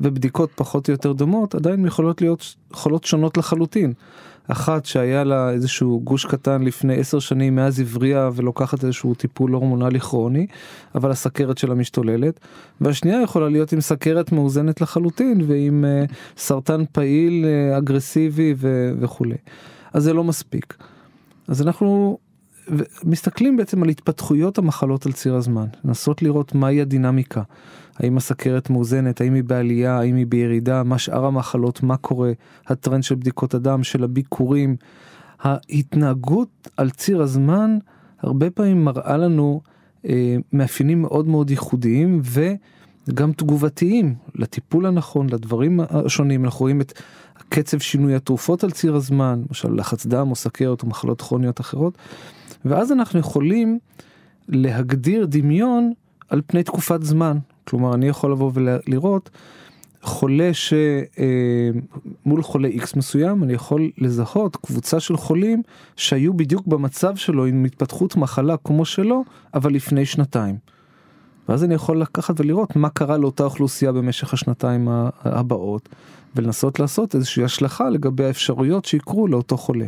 ובדיקות 0.00 0.50
פחות 0.54 0.88
או 0.88 0.92
יותר 0.92 1.12
דומות 1.12 1.54
עדיין 1.54 1.86
יכולות 1.86 2.20
להיות 2.20 2.54
חולות 2.72 3.04
שונות 3.04 3.36
לחלוטין. 3.36 3.92
אחת 4.48 4.84
שהיה 4.84 5.24
לה 5.24 5.50
איזשהו 5.50 6.00
גוש 6.04 6.24
קטן 6.24 6.62
לפני 6.62 6.94
עשר 6.94 7.18
שנים 7.18 7.56
מאז 7.56 7.80
הבריאה 7.80 8.30
ולוקחת 8.34 8.84
איזשהו 8.84 9.14
טיפול 9.14 9.52
הורמונלי 9.52 10.00
כרוני 10.00 10.46
אבל 10.94 11.10
הסכרת 11.10 11.58
שלה 11.58 11.74
משתוללת 11.74 12.40
והשנייה 12.80 13.22
יכולה 13.22 13.48
להיות 13.48 13.72
עם 13.72 13.80
סכרת 13.80 14.32
מאוזנת 14.32 14.80
לחלוטין 14.80 15.40
ועם 15.46 15.84
uh, 15.84 16.12
סרטן 16.36 16.84
פעיל 16.92 17.44
uh, 17.44 17.78
אגרסיבי 17.78 18.54
ו- 18.56 18.92
וכולי. 19.00 19.36
אז 19.92 20.02
זה 20.02 20.12
לא 20.12 20.24
מספיק. 20.24 20.76
אז 21.48 21.62
אנחנו 21.62 22.18
מסתכלים 23.04 23.56
בעצם 23.56 23.82
על 23.82 23.88
התפתחויות 23.88 24.58
המחלות 24.58 25.06
על 25.06 25.12
ציר 25.12 25.34
הזמן, 25.34 25.66
לנסות 25.84 26.22
לראות 26.22 26.54
מהי 26.54 26.80
הדינמיקה, 26.80 27.42
האם 27.98 28.16
הסכרת 28.16 28.70
מאוזנת, 28.70 29.20
האם 29.20 29.34
היא 29.34 29.44
בעלייה, 29.44 29.98
האם 29.98 30.16
היא 30.16 30.26
בירידה, 30.26 30.82
מה 30.82 30.98
שאר 30.98 31.24
המחלות, 31.24 31.82
מה 31.82 31.96
קורה, 31.96 32.32
הטרנד 32.66 33.02
של 33.02 33.14
בדיקות 33.14 33.54
הדם, 33.54 33.84
של 33.84 34.04
הביקורים, 34.04 34.76
ההתנהגות 35.40 36.68
על 36.76 36.90
ציר 36.90 37.22
הזמן 37.22 37.78
הרבה 38.20 38.50
פעמים 38.50 38.84
מראה 38.84 39.16
לנו 39.16 39.60
אה, 40.08 40.36
מאפיינים 40.52 41.02
מאוד 41.02 41.28
מאוד 41.28 41.50
ייחודיים 41.50 42.22
וגם 43.08 43.32
תגובתיים 43.32 44.14
לטיפול 44.34 44.86
הנכון, 44.86 45.28
לדברים 45.30 45.80
השונים, 45.90 46.44
אנחנו 46.44 46.60
רואים 46.60 46.80
את 46.80 46.92
קצב 47.48 47.78
שינוי 47.78 48.14
התרופות 48.14 48.64
על 48.64 48.70
ציר 48.70 48.94
הזמן, 48.94 49.42
למשל 49.48 49.74
לחץ 49.74 50.06
דם 50.06 50.30
או 50.30 50.36
סכרת 50.36 50.82
או 50.82 50.88
מחלות 50.88 51.22
כרוניות 51.22 51.60
אחרות. 51.60 51.98
ואז 52.64 52.92
אנחנו 52.92 53.20
יכולים 53.20 53.78
להגדיר 54.48 55.26
דמיון 55.26 55.92
על 56.28 56.42
פני 56.46 56.62
תקופת 56.62 57.02
זמן. 57.02 57.38
כלומר, 57.64 57.94
אני 57.94 58.08
יכול 58.08 58.32
לבוא 58.32 58.50
ולראות 58.54 59.30
חולה 60.02 60.50
שמול 60.54 62.38
אה, 62.38 62.42
חולה 62.42 62.68
X 62.68 62.96
מסוים, 62.96 63.42
אני 63.42 63.52
יכול 63.52 63.90
לזהות 63.98 64.56
קבוצה 64.56 65.00
של 65.00 65.16
חולים 65.16 65.62
שהיו 65.96 66.34
בדיוק 66.34 66.66
במצב 66.66 67.16
שלו 67.16 67.46
עם 67.46 67.64
התפתחות 67.64 68.16
מחלה 68.16 68.56
כמו 68.64 68.84
שלו, 68.84 69.24
אבל 69.54 69.72
לפני 69.72 70.06
שנתיים. 70.06 70.56
ואז 71.48 71.64
אני 71.64 71.74
יכול 71.74 72.00
לקחת 72.00 72.40
ולראות 72.40 72.76
מה 72.76 72.88
קרה 72.88 73.16
לאותה 73.16 73.44
אוכלוסייה 73.44 73.92
במשך 73.92 74.34
השנתיים 74.34 74.88
הבאות, 75.22 75.88
ולנסות 76.36 76.80
לעשות 76.80 77.14
איזושהי 77.14 77.44
השלכה 77.44 77.90
לגבי 77.90 78.24
האפשרויות 78.24 78.84
שיקרו 78.84 79.28
לאותו 79.28 79.56
חולה. 79.56 79.86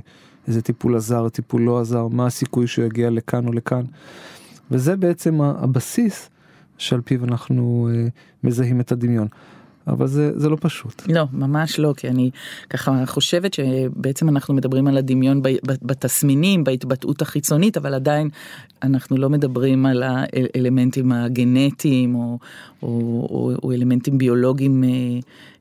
איזה 0.48 0.62
טיפול 0.62 0.96
עזר, 0.96 1.28
טיפול 1.28 1.62
לא 1.62 1.80
עזר, 1.80 2.08
מה 2.08 2.26
הסיכוי 2.26 2.66
שהוא 2.66 2.84
יגיע 2.84 3.10
לכאן 3.10 3.46
או 3.46 3.52
לכאן. 3.52 3.82
וזה 4.70 4.96
בעצם 4.96 5.40
הבסיס 5.40 6.30
שעל 6.78 7.00
פיו 7.00 7.24
אנחנו 7.24 7.88
אה, 7.92 8.08
מזהים 8.44 8.80
את 8.80 8.92
הדמיון. 8.92 9.28
אבל 9.88 10.06
זה, 10.06 10.38
זה 10.38 10.48
לא 10.48 10.56
פשוט. 10.60 11.02
לא, 11.08 11.24
ממש 11.32 11.78
לא, 11.78 11.94
כי 11.96 12.08
אני 12.08 12.30
ככה 12.70 13.06
חושבת 13.06 13.54
שבעצם 13.54 14.28
אנחנו 14.28 14.54
מדברים 14.54 14.86
על 14.86 14.96
הדמיון 14.96 15.42
בתסמינים, 15.64 16.64
בהתבטאות 16.64 17.22
החיצונית, 17.22 17.76
אבל 17.76 17.94
עדיין 17.94 18.28
אנחנו 18.82 19.16
לא 19.16 19.30
מדברים 19.30 19.86
על 19.86 20.02
האלמנטים 20.06 21.12
הגנטיים 21.12 22.14
או, 22.14 22.38
או, 22.82 22.88
או, 23.30 23.52
או 23.62 23.72
אלמנטים 23.72 24.18
ביולוגיים 24.18 24.84
אה, 24.84 24.88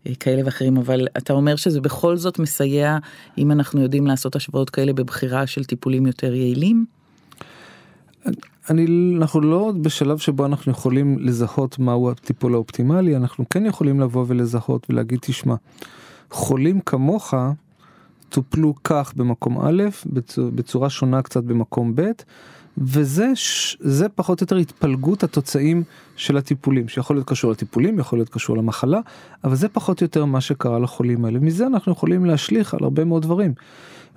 אה, 0.07 0.15
כאלה 0.19 0.41
ואחרים, 0.45 0.77
אבל 0.77 1.07
אתה 1.17 1.33
אומר 1.33 1.55
שזה 1.55 1.81
בכל 1.81 2.17
זאת 2.17 2.39
מסייע 2.39 2.97
אם 3.37 3.51
אנחנו 3.51 3.81
יודעים 3.81 4.07
לעשות 4.07 4.35
השוואות 4.35 4.69
כאלה 4.69 4.93
בבחירה 4.93 5.47
של 5.47 5.63
טיפולים 5.63 6.05
יותר 6.05 6.33
יעילים? 6.33 6.85
אני 8.69 9.13
אנחנו 9.17 9.41
לא 9.41 9.71
בשלב 9.81 10.17
שבו 10.17 10.45
אנחנו 10.45 10.71
יכולים 10.71 11.19
לזהות 11.19 11.79
מהו 11.79 12.11
הטיפול 12.11 12.53
האופטימלי 12.53 13.15
אנחנו 13.15 13.45
כן 13.49 13.65
יכולים 13.65 13.99
לבוא 13.99 14.25
ולזהות 14.27 14.87
ולהגיד 14.89 15.19
תשמע 15.21 15.55
חולים 16.31 16.79
כמוך 16.79 17.33
טופלו 18.29 18.73
כך 18.83 19.13
במקום 19.15 19.57
א' 19.61 19.83
בצורה 20.37 20.89
שונה 20.89 21.21
קצת 21.21 21.43
במקום 21.43 21.95
ב' 21.95 22.11
וזה 22.77 23.27
זה 23.79 24.09
פחות 24.09 24.41
או 24.41 24.43
יותר 24.43 24.55
התפלגות 24.55 25.23
התוצאים 25.23 25.83
של 26.15 26.37
הטיפולים 26.37 26.87
שיכול 26.87 27.15
להיות 27.15 27.27
קשור 27.27 27.51
לטיפולים 27.51 27.99
יכול 27.99 28.19
להיות 28.19 28.29
קשור 28.29 28.57
למחלה 28.57 28.99
אבל 29.43 29.55
זה 29.55 29.69
פחות 29.69 30.01
או 30.01 30.05
יותר 30.05 30.25
מה 30.25 30.41
שקרה 30.41 30.79
לחולים 30.79 31.25
האלה. 31.25 31.39
מזה 31.39 31.67
אנחנו 31.67 31.91
יכולים 31.91 32.25
להשליך 32.25 32.73
על 32.73 32.79
הרבה 32.83 33.05
מאוד 33.05 33.21
דברים. 33.21 33.53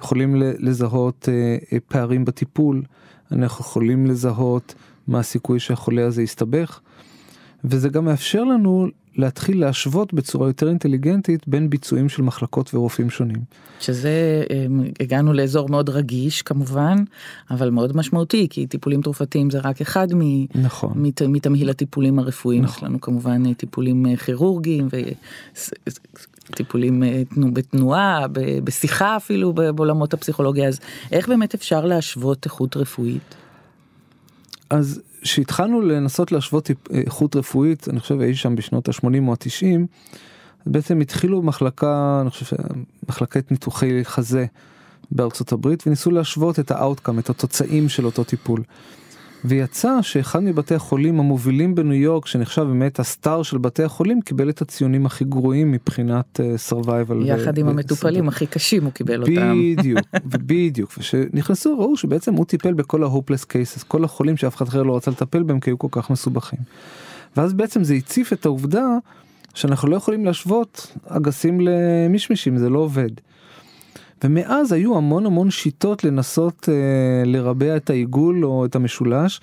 יכולים 0.01 0.35
לזהות 0.37 1.29
אה, 1.29 1.57
אה, 1.73 1.79
פערים 1.89 2.25
בטיפול 2.25 2.83
אנחנו 3.33 3.65
יכולים 3.65 4.07
לזהות 4.07 4.75
מה 5.09 5.19
הסיכוי 5.19 5.61
שהחולה 5.61 6.07
הזה 6.07 6.23
יסתבך 6.23 6.81
וזה 7.65 7.89
גם 7.89 8.05
מאפשר 8.05 8.45
לנו 8.45 8.89
להתחיל 9.17 9.61
להשוות 9.61 10.15
בצורה 10.15 10.49
יותר 10.49 10.69
אינטליגנטית 10.69 11.49
בין 11.49 11.71
ביצועים 11.71 12.09
של 12.09 12.23
מחלקות 12.23 12.75
ורופאים 12.75 13.11
שונים. 13.11 13.37
שזה 13.81 14.45
אמ, 14.51 14.85
הגענו 15.01 15.33
לאזור 15.33 15.69
מאוד 15.69 15.91
רגיש 15.91 16.43
כמובן 16.43 16.97
אבל 17.51 17.71
מאוד 17.71 17.97
משמעותי 17.97 18.47
כי 18.51 18.67
טיפולים 18.67 19.03
תרופתיים 19.03 19.51
זה 19.51 19.59
רק 19.59 19.81
אחד 19.81 20.15
מ... 20.15 20.47
נכון. 20.55 20.93
מת, 20.97 21.23
מתמהיל 21.23 21.71
הטיפולים 21.71 22.19
הרפואיים 22.19 22.63
נכון. 22.63 22.77
יש 22.77 22.83
לנו 22.83 23.01
כמובן 23.01 23.55
טיפולים 23.55 24.07
אה, 24.07 24.17
כירורגיים 24.17 24.89
וטיפולים 26.51 27.03
אה, 27.03 27.23
בתנועה 27.53 28.27
בשיחה 28.65 29.17
אפילו 29.17 29.53
בעולמות 29.53 30.15
הפסיכולוגיה 30.15 30.69
אז 30.69 30.81
איך 31.13 31.29
באמת 31.29 31.55
אפשר 31.55 31.85
להשוות 31.85 32.45
איכות 32.45 32.77
רפואית. 32.77 33.35
אז 34.71 35.01
כשהתחלנו 35.23 35.81
לנסות 35.81 36.33
להשוות 36.33 36.71
איכות 36.91 37.37
רפואית, 37.37 37.89
אני 37.89 38.01
חושב 38.01 38.21
אי 38.21 38.35
שם 38.35 38.57
בשנות 38.57 38.89
ה-80 38.89 39.05
או 39.27 39.33
ה-90, 39.33 39.81
בעצם 40.67 41.01
התחילו 41.01 41.43
מחלקה, 41.43 42.19
אני 42.23 42.31
חושב, 42.31 42.57
מחלקת 43.09 43.51
ניתוחי 43.51 44.05
חזה 44.05 44.47
בארצות 45.11 45.53
הברית 45.53 45.87
וניסו 45.87 46.11
להשוות 46.11 46.59
את 46.59 46.71
ה 46.71 46.76
outcome, 46.76 47.19
את 47.19 47.31
התוצאים 47.31 47.89
של 47.89 48.07
אותו 48.07 48.25
טיפול. 48.25 48.63
ויצא 49.45 50.03
שאחד 50.03 50.43
מבתי 50.43 50.75
החולים 50.75 51.21
המובילים 51.21 51.75
בניו 51.75 51.95
יורק 51.95 52.27
שנחשב 52.27 52.63
באמת 52.63 53.01
ה 53.01 53.09
star 53.09 53.43
של 53.43 53.59
בתי 53.59 53.83
החולים 53.83 54.21
קיבל 54.21 54.51
את 54.51 54.63
הציונים 54.63 55.07
הכי 55.07 55.25
גרועים 55.25 55.73
מבחינת 55.73 56.41
אה, 56.41 56.73
survival. 56.73 57.25
יחד 57.25 57.59
ו- 57.59 57.61
עם 57.61 57.69
המטופלים 57.69 58.29
הכי 58.29 58.47
קשים 58.47 58.85
הוא 58.85 58.93
קיבל 58.93 59.21
אותם. 59.21 59.59
בדיוק, 59.77 60.01
בדיוק, 60.47 60.93
וכשנכנסו 60.99 61.79
ראו 61.79 61.97
שבעצם 61.97 62.35
הוא 62.35 62.45
טיפל 62.45 62.73
בכל 62.73 63.05
ה-hopeless 63.05 63.45
cases, 63.45 63.85
כל 63.89 64.05
החולים 64.05 64.37
שאף 64.37 64.57
אחד 64.57 64.69
אחר 64.69 64.83
לא 64.83 64.97
רצה 64.97 65.11
לטפל 65.11 65.43
בהם 65.43 65.61
כי 65.61 65.71
היו 65.71 65.79
כל 65.79 65.89
כך 65.91 66.11
מסובכים. 66.11 66.61
ואז 67.37 67.53
בעצם 67.53 67.85
זה 67.85 67.95
הציף 67.95 68.33
את 68.33 68.47
העובדה 68.47 68.87
שאנחנו 69.55 69.89
לא 69.89 69.97
יכולים 69.97 70.25
להשוות 70.25 70.97
אגסים 71.07 71.61
למישמישים, 71.61 72.59
זה 72.59 72.71
לא 72.71 72.79
עובד. 72.79 73.11
ומאז 74.25 74.73
היו 74.73 74.97
המון 74.97 75.27
המון 75.27 75.51
שיטות 75.51 76.05
לנסות 76.05 76.69
אה, 76.69 76.75
לרבע 77.27 77.77
את 77.77 77.91
העיגול 77.91 78.45
או 78.45 78.65
את 78.65 78.77
המשולש 78.77 79.41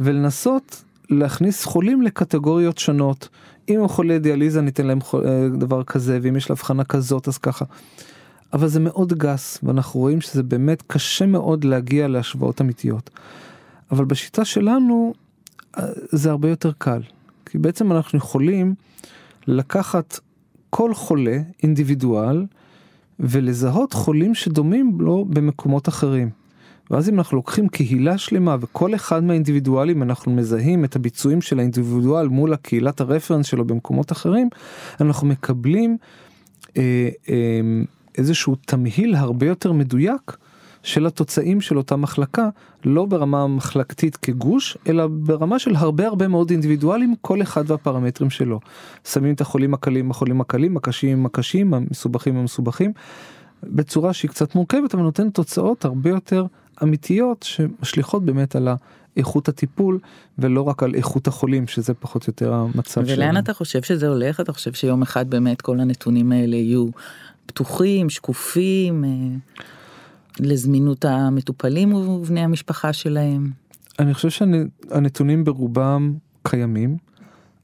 ולנסות 0.00 0.84
להכניס 1.10 1.64
חולים 1.64 2.02
לקטגוריות 2.02 2.78
שונות. 2.78 3.28
אם 3.68 3.80
הוא 3.80 3.88
חולה 3.88 4.18
דיאליזה 4.18 4.60
ניתן 4.60 4.86
להם 4.86 5.00
חול, 5.00 5.26
אה, 5.26 5.48
דבר 5.48 5.82
כזה 5.84 6.18
ואם 6.22 6.36
יש 6.36 6.50
לה 6.50 6.54
הבחנה 6.54 6.84
כזאת 6.84 7.28
אז 7.28 7.38
ככה. 7.38 7.64
אבל 8.52 8.68
זה 8.68 8.80
מאוד 8.80 9.12
גס 9.12 9.58
ואנחנו 9.62 10.00
רואים 10.00 10.20
שזה 10.20 10.42
באמת 10.42 10.82
קשה 10.86 11.26
מאוד 11.26 11.64
להגיע 11.64 12.08
להשוואות 12.08 12.60
אמיתיות. 12.60 13.10
אבל 13.90 14.04
בשיטה 14.04 14.44
שלנו 14.44 15.14
אה, 15.78 15.84
זה 16.12 16.30
הרבה 16.30 16.48
יותר 16.48 16.70
קל. 16.78 17.00
כי 17.46 17.58
בעצם 17.58 17.92
אנחנו 17.92 18.18
יכולים 18.18 18.74
לקחת 19.46 20.20
כל 20.70 20.94
חולה 20.94 21.38
אינדיבידואל 21.62 22.46
ולזהות 23.20 23.92
חולים 23.92 24.34
שדומים 24.34 25.00
לו 25.00 25.24
במקומות 25.28 25.88
אחרים. 25.88 26.30
ואז 26.90 27.08
אם 27.08 27.18
אנחנו 27.18 27.36
לוקחים 27.36 27.68
קהילה 27.68 28.18
שלמה 28.18 28.56
וכל 28.60 28.94
אחד 28.94 29.24
מהאינדיבידואלים 29.24 30.02
אנחנו 30.02 30.32
מזהים 30.32 30.84
את 30.84 30.96
הביצועים 30.96 31.40
של 31.40 31.58
האינדיבידואל 31.58 32.28
מול 32.28 32.52
הקהילת 32.52 33.00
הרפרנס 33.00 33.46
שלו 33.46 33.64
במקומות 33.64 34.12
אחרים, 34.12 34.48
אנחנו 35.00 35.26
מקבלים 35.26 35.96
אה, 36.76 37.08
אה, 37.28 37.60
איזשהו 38.18 38.56
תמהיל 38.66 39.14
הרבה 39.14 39.46
יותר 39.46 39.72
מדויק 39.72 40.36
של 40.88 41.06
התוצאים 41.06 41.60
של 41.60 41.76
אותה 41.76 41.96
מחלקה, 41.96 42.48
לא 42.84 43.06
ברמה 43.06 43.46
מחלקתית 43.46 44.16
כגוש, 44.16 44.78
אלא 44.86 45.06
ברמה 45.06 45.58
של 45.58 45.76
הרבה 45.76 46.06
הרבה 46.06 46.28
מאוד 46.28 46.50
אינדיבידואלים, 46.50 47.14
כל 47.20 47.42
אחד 47.42 47.70
והפרמטרים 47.70 48.30
שלו. 48.30 48.60
שמים 49.04 49.34
את 49.34 49.40
החולים 49.40 49.74
הקלים 49.74 50.10
החולים 50.10 50.40
הקלים, 50.40 50.76
הקשים 50.76 51.26
הקשים, 51.26 51.74
המסובכים 51.74 52.36
המסובכים, 52.36 52.92
בצורה 53.62 54.12
שהיא 54.12 54.28
קצת 54.28 54.54
מורכבת, 54.54 54.94
אבל 54.94 55.02
נותנת 55.02 55.34
תוצאות 55.34 55.84
הרבה 55.84 56.10
יותר 56.10 56.46
אמיתיות 56.82 57.42
שמשליכות 57.42 58.24
באמת 58.24 58.56
על 58.56 58.68
איכות 59.16 59.48
הטיפול 59.48 59.98
ולא 60.38 60.62
רק 60.62 60.82
על 60.82 60.94
איכות 60.94 61.26
החולים 61.26 61.66
שזה 61.66 61.94
פחות 61.94 62.26
או 62.26 62.30
יותר 62.30 62.54
המצב 62.54 63.06
שלנו. 63.06 63.22
ולאן 63.22 63.38
אתה 63.38 63.54
חושב 63.54 63.82
שזה 63.82 64.08
הולך? 64.08 64.40
אתה 64.40 64.52
חושב 64.52 64.72
שיום 64.72 65.02
אחד 65.02 65.30
באמת 65.30 65.60
כל 65.62 65.80
הנתונים 65.80 66.32
האלה 66.32 66.56
יהיו 66.56 66.86
פתוחים, 67.46 68.10
שקופים? 68.10 69.04
אה? 69.04 69.10
לזמינות 70.40 71.04
המטופלים 71.04 71.94
ובני 71.94 72.40
המשפחה 72.40 72.92
שלהם? 72.92 73.50
אני 73.98 74.14
חושב 74.14 74.30
שהנתונים 74.30 75.44
ברובם 75.44 76.14
קיימים. 76.42 76.96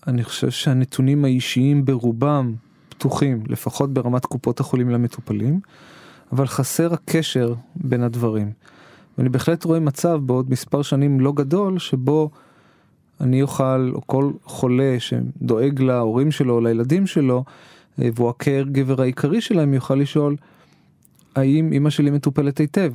אני 0.07 0.25
חושב 0.25 0.51
שהנתונים 0.51 1.25
האישיים 1.25 1.85
ברובם 1.85 2.55
פתוחים, 2.89 3.43
לפחות 3.49 3.95
ברמת 3.95 4.27
קופות 4.27 4.61
החולים 4.61 4.91
למטופלים, 4.91 5.61
אבל 6.33 6.47
חסר 6.47 6.95
הקשר 6.95 7.55
בין 7.77 8.03
הדברים. 8.03 8.53
ואני 9.19 9.29
בהחלט 9.29 9.65
רואה 9.65 9.81
מצב 9.81 10.21
בעוד 10.27 10.51
מספר 10.51 10.83
שנים 10.83 11.21
לא 11.21 11.33
גדול, 11.33 11.79
שבו 11.79 12.31
אני 13.21 13.43
אוכל, 13.43 13.91
או 13.95 14.01
כל 14.07 14.31
חולה 14.45 14.97
שדואג 14.99 15.81
להורים 15.81 16.31
שלו 16.31 16.55
או 16.55 16.61
לילדים 16.61 17.07
שלו, 17.07 17.45
אה, 18.03 18.09
והוא 18.15 18.29
הקר 18.31 18.65
גבר 18.73 19.03
העיקרי 19.03 19.41
שלהם, 19.41 19.75
יוכל 19.75 19.95
לשאול, 19.95 20.37
האם 21.35 21.73
אימא 21.73 21.91
שלי 21.91 22.11
מטופלת 22.11 22.59
היטב? 22.59 22.93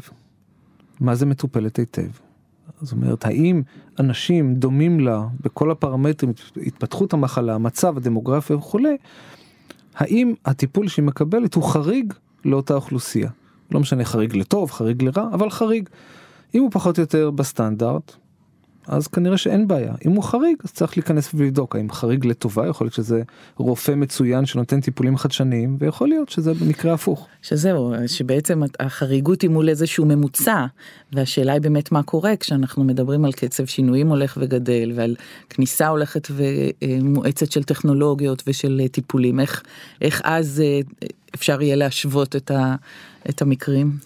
מה 0.99 1.15
זה 1.15 1.25
מטופלת 1.25 1.77
היטב? 1.77 2.07
זאת 2.81 2.91
אומרת, 2.91 3.25
האם 3.25 3.61
אנשים 3.99 4.55
דומים 4.55 4.99
לה 4.99 5.27
בכל 5.41 5.71
הפרמטרים, 5.71 6.33
התפתחות 6.65 7.13
המחלה, 7.13 7.55
המצב 7.55 7.97
הדמוגרפי 7.97 8.53
וכולי, 8.53 8.97
האם 9.95 10.33
הטיפול 10.45 10.87
שהיא 10.87 11.05
מקבלת 11.05 11.53
הוא 11.53 11.63
חריג 11.63 12.13
לאותה 12.45 12.75
אוכלוסייה? 12.75 13.29
לא 13.71 13.79
משנה 13.79 14.05
חריג 14.05 14.35
לטוב, 14.35 14.71
חריג 14.71 15.03
לרע, 15.03 15.29
אבל 15.33 15.49
חריג. 15.49 15.89
אם 16.55 16.61
הוא 16.61 16.71
פחות 16.71 16.97
או 16.97 17.01
יותר 17.03 17.31
בסטנדרט, 17.31 18.15
אז 18.89 19.07
כנראה 19.07 19.37
שאין 19.37 19.67
בעיה. 19.67 19.93
אם 20.05 20.11
הוא 20.11 20.23
חריג, 20.23 20.57
אז 20.63 20.71
צריך 20.71 20.97
להיכנס 20.97 21.31
ולבדוק 21.33 21.75
האם 21.75 21.91
חריג 21.91 22.25
לטובה, 22.25 22.67
יכול 22.67 22.85
להיות 22.85 22.93
שזה 22.93 23.21
רופא 23.57 23.91
מצוין 23.91 24.45
שנותן 24.45 24.81
טיפולים 24.81 25.17
חדשניים, 25.17 25.77
ויכול 25.79 26.07
להיות 26.07 26.29
שזה 26.29 26.53
במקרה 26.53 26.93
הפוך. 26.93 27.27
שזהו, 27.41 27.93
שבעצם 28.07 28.61
החריגות 28.79 29.41
היא 29.41 29.49
מול 29.49 29.69
איזשהו 29.69 30.05
ממוצע, 30.05 30.65
והשאלה 31.13 31.53
היא 31.53 31.61
באמת 31.61 31.91
מה 31.91 32.03
קורה 32.03 32.35
כשאנחנו 32.35 32.83
מדברים 32.83 33.25
על 33.25 33.31
קצב 33.31 33.65
שינויים 33.65 34.07
הולך 34.07 34.37
וגדל, 34.41 34.91
ועל 34.95 35.15
כניסה 35.49 35.87
הולכת 35.87 36.27
ומואצת 36.31 37.51
של 37.51 37.63
טכנולוגיות 37.63 38.43
ושל 38.47 38.81
טיפולים, 38.91 39.39
איך, 39.39 39.63
איך 40.01 40.21
אז 40.23 40.63
אה, 40.65 40.79
אפשר 41.35 41.61
יהיה 41.61 41.75
להשוות 41.75 42.35
את, 42.35 42.51
ה, 42.51 42.75
את 43.29 43.41
המקרים? 43.41 43.97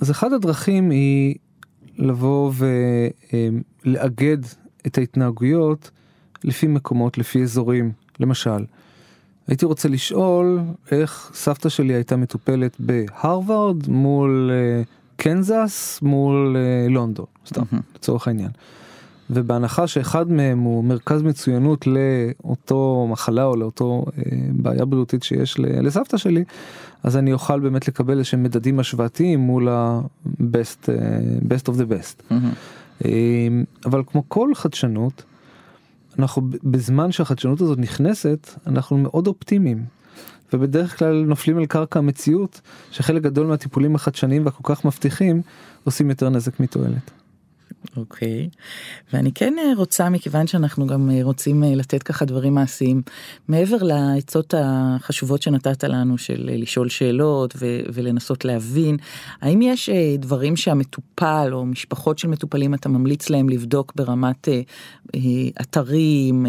אז 0.00 0.10
אחד 0.10 0.32
הדרכים 0.32 0.90
היא 0.90 1.34
לבוא 1.98 2.52
ולאגד 3.84 4.38
את 4.86 4.98
ההתנהגויות 4.98 5.90
לפי 6.44 6.66
מקומות, 6.66 7.18
לפי 7.18 7.42
אזורים. 7.42 7.92
למשל, 8.20 8.64
הייתי 9.46 9.66
רוצה 9.66 9.88
לשאול 9.88 10.60
איך 10.90 11.30
סבתא 11.34 11.68
שלי 11.68 11.94
הייתה 11.94 12.16
מטופלת 12.16 12.76
בהרווארד 12.78 13.88
מול 13.88 14.50
אה, 14.52 14.82
קנזס 15.16 15.98
מול 16.02 16.56
אה, 16.56 16.88
לונדון, 16.88 17.26
סתם, 17.46 17.62
לצורך 17.94 18.28
העניין. 18.28 18.50
ובהנחה 19.30 19.86
שאחד 19.86 20.32
מהם 20.32 20.58
הוא 20.58 20.84
מרכז 20.84 21.22
מצוינות 21.22 21.86
לאותו 21.86 23.06
מחלה 23.10 23.44
או 23.44 23.56
לאותו 23.56 24.04
אה, 24.18 24.22
בעיה 24.52 24.84
בריאותית 24.84 25.22
שיש 25.22 25.58
לסבתא 25.58 26.16
שלי, 26.16 26.44
אז 27.02 27.16
אני 27.16 27.32
אוכל 27.32 27.60
באמת 27.60 27.88
לקבל 27.88 28.18
איזשהם 28.18 28.42
מדדים 28.42 28.80
השוואתיים 28.80 29.40
מול 29.40 29.68
ה-best 29.68 30.88
אה, 30.88 30.94
best 31.48 31.68
of 31.68 31.74
the 31.74 31.92
best. 31.92 32.22
Mm-hmm. 32.30 33.04
אה, 33.04 33.10
אבל 33.84 34.02
כמו 34.06 34.22
כל 34.28 34.54
חדשנות, 34.54 35.22
אנחנו 36.18 36.42
בזמן 36.64 37.12
שהחדשנות 37.12 37.60
הזאת 37.60 37.78
נכנסת, 37.78 38.50
אנחנו 38.66 38.98
מאוד 38.98 39.26
אופטימיים. 39.26 39.84
ובדרך 40.52 40.98
כלל 40.98 41.24
נופלים 41.26 41.58
על 41.58 41.66
קרקע 41.66 41.98
המציאות 41.98 42.60
שחלק 42.90 43.22
גדול 43.22 43.46
מהטיפולים 43.46 43.94
החדשניים 43.94 44.44
והכל 44.44 44.74
כך 44.74 44.84
מבטיחים 44.84 45.42
עושים 45.84 46.10
יותר 46.10 46.28
נזק 46.28 46.60
מתועלת. 46.60 47.17
אוקיי, 47.96 48.48
okay. 48.52 48.56
ואני 49.12 49.32
כן 49.32 49.54
אה, 49.58 49.72
רוצה 49.76 50.08
מכיוון 50.08 50.46
שאנחנו 50.46 50.86
גם 50.86 51.10
אה, 51.10 51.18
רוצים 51.22 51.64
אה, 51.64 51.74
לתת 51.74 52.02
ככה 52.02 52.24
דברים 52.24 52.54
מעשיים 52.54 53.02
מעבר 53.48 53.76
לעצות 53.82 54.54
החשובות 54.56 55.42
שנתת 55.42 55.84
לנו 55.84 56.18
של 56.18 56.50
לשאול 56.52 56.88
שאלות 56.88 57.54
ו- 57.58 57.80
ולנסות 57.92 58.44
להבין 58.44 58.96
האם 59.40 59.62
יש 59.62 59.90
דברים 60.18 60.56
שהמטופל 60.56 61.50
או 61.52 61.66
משפחות 61.66 62.18
של 62.18 62.28
מטופלים 62.28 62.74
אתה 62.74 62.88
ממליץ 62.88 63.30
להם 63.30 63.48
לבדוק 63.48 63.92
ברמת 63.96 64.48
אתרים 65.60 66.46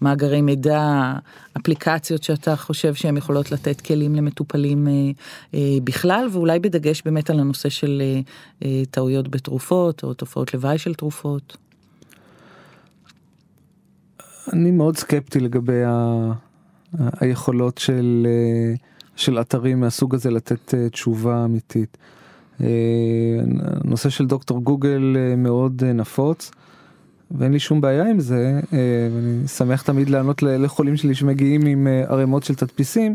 מאגרי 0.00 0.40
מידע 0.40 1.12
אפליקציות 1.56 2.22
שאתה 2.22 2.56
חושב 2.56 2.94
שהן 2.94 3.16
יכולות 3.16 3.52
לתת 3.52 3.80
כלים 3.80 4.14
למטופלים 4.14 4.88
בכלל 5.84 6.28
ואולי 6.32 6.58
בדגש 6.58 7.02
באמת 7.04 7.30
על 7.30 7.40
הנושא 7.40 7.68
של 7.68 8.02
טעויות 8.90 9.28
בתרופות 9.28 10.04
או 10.04 10.14
תופעות 10.14 10.54
לוואי 10.54 10.78
של 10.78 10.94
תרופות? 10.94 11.56
אני 14.52 14.70
מאוד 14.70 14.96
סקפטי 14.96 15.40
לגבי 15.40 15.84
ה... 15.84 16.32
היכולות 17.20 17.78
של, 17.78 18.26
אה, 18.26 18.74
של 19.16 19.40
אתרים 19.40 19.80
מהסוג 19.80 20.14
הזה 20.14 20.30
לתת 20.30 20.74
אה, 20.74 20.88
תשובה 20.88 21.44
אמיתית. 21.44 21.96
הנושא 23.84 24.08
של 24.08 24.26
דוקטור 24.26 24.62
גוגל 24.62 25.16
אה, 25.16 25.36
מאוד 25.36 25.84
נפוץ 25.84 26.50
ואין 27.30 27.52
לי 27.52 27.58
שום 27.58 27.80
בעיה 27.80 28.10
עם 28.10 28.20
זה, 28.20 28.60
אני 28.72 29.48
שמח 29.48 29.82
תמיד 29.82 30.08
לענות 30.08 30.42
לחולים 30.42 30.96
שלי 30.96 31.14
שמגיעים 31.14 31.66
עם 31.66 31.86
ערימות 32.08 32.42
של 32.42 32.54
תדפיסים, 32.54 33.14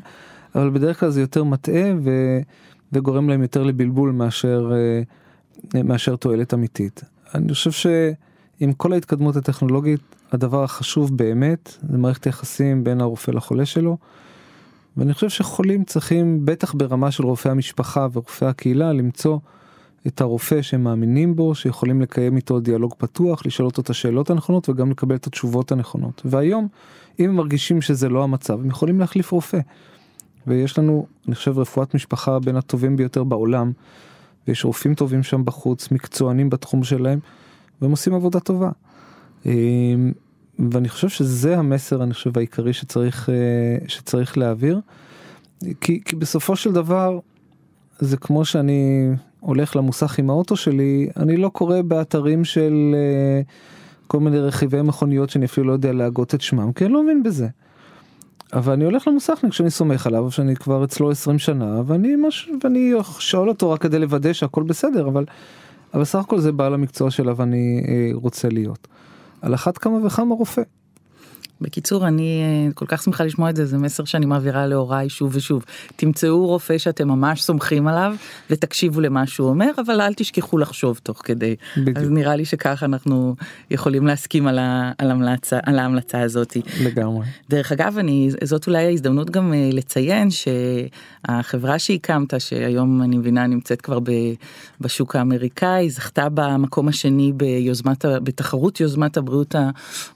אבל 0.56 0.70
בדרך 0.70 1.00
כלל 1.00 1.10
זה 1.10 1.22
יותר 1.22 1.44
מטעה 1.44 1.92
ו... 2.04 2.40
וגורם 2.94 3.30
להם 3.30 3.42
יותר 3.42 3.64
לבלבול 3.64 4.12
מאשר, 4.12 4.72
מאשר 5.74 6.16
תועלת 6.16 6.54
אמיתית. 6.54 7.04
אני 7.36 7.54
חושב 7.54 7.72
שעם 7.72 8.74
כל 8.74 8.94
ההתקדמות 8.94 9.36
הטכנולוגית, 9.36 10.02
הדבר 10.32 10.64
החשוב 10.64 11.18
באמת 11.18 11.78
זה 11.90 11.98
מערכת 11.98 12.24
היחסים 12.24 12.84
בין 12.84 13.02
הרופא 13.02 13.32
לחולה 13.32 13.66
שלו. 13.66 13.98
ואני 14.98 15.14
חושב 15.14 15.30
שחולים 15.30 15.84
צריכים, 15.84 16.46
בטח 16.46 16.74
ברמה 16.74 17.12
של 17.12 17.24
רופאי 17.24 17.52
המשפחה 17.52 18.08
ורופאי 18.14 18.48
הקהילה, 18.48 18.94
למצוא 18.94 19.38
את 20.08 20.22
הרופא 20.22 20.62
שהם 20.62 20.84
מאמינים 20.84 21.36
בו, 21.36 21.56
שיכולים 21.56 22.02
לקיים 22.02 22.36
איתו 22.36 22.60
דיאלוג 22.60 22.94
פתוח, 22.98 23.46
לשאול 23.46 23.66
אותו 23.66 23.82
את 23.82 23.90
השאלות 23.90 24.30
הנכונות 24.30 24.70
וגם 24.70 24.92
לקבל 24.92 25.16
את 25.16 25.28
התשובות 25.28 25.72
הנכונות. 25.72 26.22
והיום, 26.26 26.68
אם 27.20 27.30
הם 27.30 27.36
מרגישים 27.36 27.82
שזה 27.82 28.10
לא 28.10 28.24
המצב, 28.24 28.54
הם 28.54 28.68
יכולים 28.68 29.00
להחליף 29.00 29.32
רופא. 29.32 29.60
ויש 30.48 30.80
לנו, 30.80 31.06
אני 31.28 31.36
חושב, 31.36 31.60
רפואת 31.60 31.96
משפחה 31.96 32.40
בין 32.40 32.56
הטובים 32.56 32.96
ביותר 32.96 33.24
בעולם, 33.24 33.72
ויש 34.48 34.66
רופאים 34.66 34.96
טובים 34.96 35.24
שם 35.24 35.46
בחוץ, 35.46 35.92
מקצוענים 35.92 36.50
בתחום 36.50 36.84
שלהם, 36.84 37.20
והם 37.82 37.92
עושים 37.92 38.14
עבודה 38.14 38.40
טובה. 38.40 38.72
אמ, 39.46 39.52
ואני 40.72 40.90
חושב 40.90 41.10
שזה 41.10 41.58
המסר, 41.58 42.04
אני 42.04 42.14
חושב, 42.14 42.38
העיקרי 42.38 42.74
שצריך, 42.74 43.30
אה, 43.30 43.88
שצריך 43.88 44.38
להעביר. 44.38 44.80
כי, 45.82 46.02
כי 46.06 46.16
בסופו 46.16 46.56
של 46.56 46.72
דבר, 46.72 47.20
זה 48.00 48.18
כמו 48.18 48.46
שאני 48.46 49.10
הולך 49.40 49.76
למוסך 49.76 50.20
עם 50.20 50.30
האוטו 50.30 50.56
שלי, 50.56 51.10
אני 51.18 51.38
לא 51.38 51.50
קורא 51.50 51.82
באתרים 51.82 52.46
של 52.46 52.96
אה, 52.96 53.42
כל 54.08 54.20
מיני 54.20 54.40
רכיבי 54.40 54.82
מכוניות 54.82 55.30
שאני 55.30 55.46
אפילו 55.46 55.68
לא 55.68 55.74
יודע 55.74 55.94
להגות 55.94 56.36
את 56.36 56.42
שמם, 56.42 56.74
כי 56.74 56.86
אני 56.86 56.94
לא 56.94 57.04
מבין 57.04 57.24
בזה. 57.24 57.48
אבל 58.54 58.74
אני 58.74 58.86
הולך 58.86 59.08
למוסכניק 59.08 59.54
שאני 59.54 59.70
סומך 59.70 60.08
עליו, 60.08 60.32
שאני 60.32 60.56
כבר 60.56 60.84
אצלו 60.84 61.12
20 61.12 61.40
שנה, 61.40 61.82
ואני, 61.86 62.16
מש... 62.16 62.50
ואני 62.64 62.94
שואל 63.20 63.50
אותו 63.50 63.72
רק 63.72 63.82
כדי 63.82 64.00
לוודא 64.00 64.34
שהכל 64.34 64.64
בסדר, 64.64 65.08
אבל, 65.08 65.26
אבל 65.94 66.04
סך 66.04 66.20
הכל 66.20 66.40
זה 66.40 66.52
בעל 66.52 66.74
המקצוע 66.74 67.12
שלו 67.12 67.38
ואני 67.38 67.84
אה, 67.88 68.10
רוצה 68.14 68.50
להיות. 68.50 68.88
על 69.42 69.54
אחת 69.54 69.78
כמה 69.78 70.06
וכמה 70.06 70.36
רופא. 70.36 70.62
בקיצור, 71.62 72.08
אני 72.08 72.42
אה, 72.42 72.74
כל 72.74 72.86
כך 72.88 73.04
שמחה 73.04 73.24
לשמוע 73.24 73.50
את 73.50 73.56
זה, 73.56 73.66
זה 73.66 73.78
מסר 73.78 74.06
שאני 74.06 74.26
מעבירה 74.26 74.68
להוריי 74.68 75.10
שוב 75.10 75.36
ושוב. 75.36 75.66
תמצאו 75.96 76.48
רופא 76.48 76.78
שאתם 76.78 77.08
ממש 77.08 77.42
סומכים 77.42 77.88
עליו 77.88 78.16
ותקשיבו 78.50 79.02
למה 79.02 79.28
שהוא 79.28 79.50
אומר, 79.50 79.72
אבל 79.86 80.02
אל 80.02 80.14
תשכחו 80.14 80.58
לחשוב 80.58 81.00
תוך 81.04 81.22
כדי. 81.24 81.56
בדיוק. 81.78 81.98
אז 81.98 82.10
נראה 82.10 82.36
לי 82.36 82.46
שככה 82.46 82.86
אנחנו 82.86 83.36
יכולים 83.72 84.08
להסכים 84.08 84.48
על, 84.48 84.60
ה, 84.60 84.92
על, 84.98 85.12
המלצה, 85.12 85.60
על 85.64 85.80
ההמלצה 85.80 86.22
הזאת. 86.22 86.58
לגמרי. 86.84 87.26
דרך 87.50 87.72
אגב, 87.72 87.98
אני, 87.98 88.30
זאת 88.44 88.68
אולי 88.68 88.86
ההזדמנות 88.86 89.30
גם 89.30 89.54
אה, 89.54 89.70
לציין 89.74 90.28
שהחברה 90.32 91.80
שהקמת, 91.80 92.34
שהיום 92.40 93.02
אני 93.02 93.18
מבינה 93.18 93.48
נמצאת 93.48 93.82
כבר 93.82 94.00
ב, 94.00 94.12
בשוק 94.82 95.16
האמריקאי, 95.16 95.90
זכתה 95.90 96.28
במקום 96.34 96.88
השני 96.88 97.32
ביוזמת, 97.36 98.06
בתחרות 98.06 98.80
יוזמת 98.80 99.18
הבריאות 99.18 99.56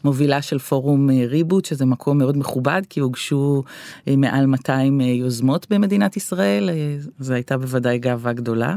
המובילה 0.03 0.41
של 0.41 0.59
פורום 0.59 1.09
אה, 1.09 1.25
ריבוט 1.33 1.65
שזה 1.65 1.85
מקום 1.85 2.17
מאוד 2.17 2.37
מכובד 2.37 2.81
כי 2.89 2.99
הוגשו 2.99 3.63
אה, 4.07 4.15
מעל 4.15 4.45
200 4.45 5.01
אה, 5.01 5.05
יוזמות 5.05 5.67
במדינת 5.69 6.17
ישראל 6.17 6.69
אה, 6.69 6.95
זו 7.19 7.33
הייתה 7.33 7.57
בוודאי 7.57 7.99
גאווה 7.99 8.33
גדולה. 8.33 8.75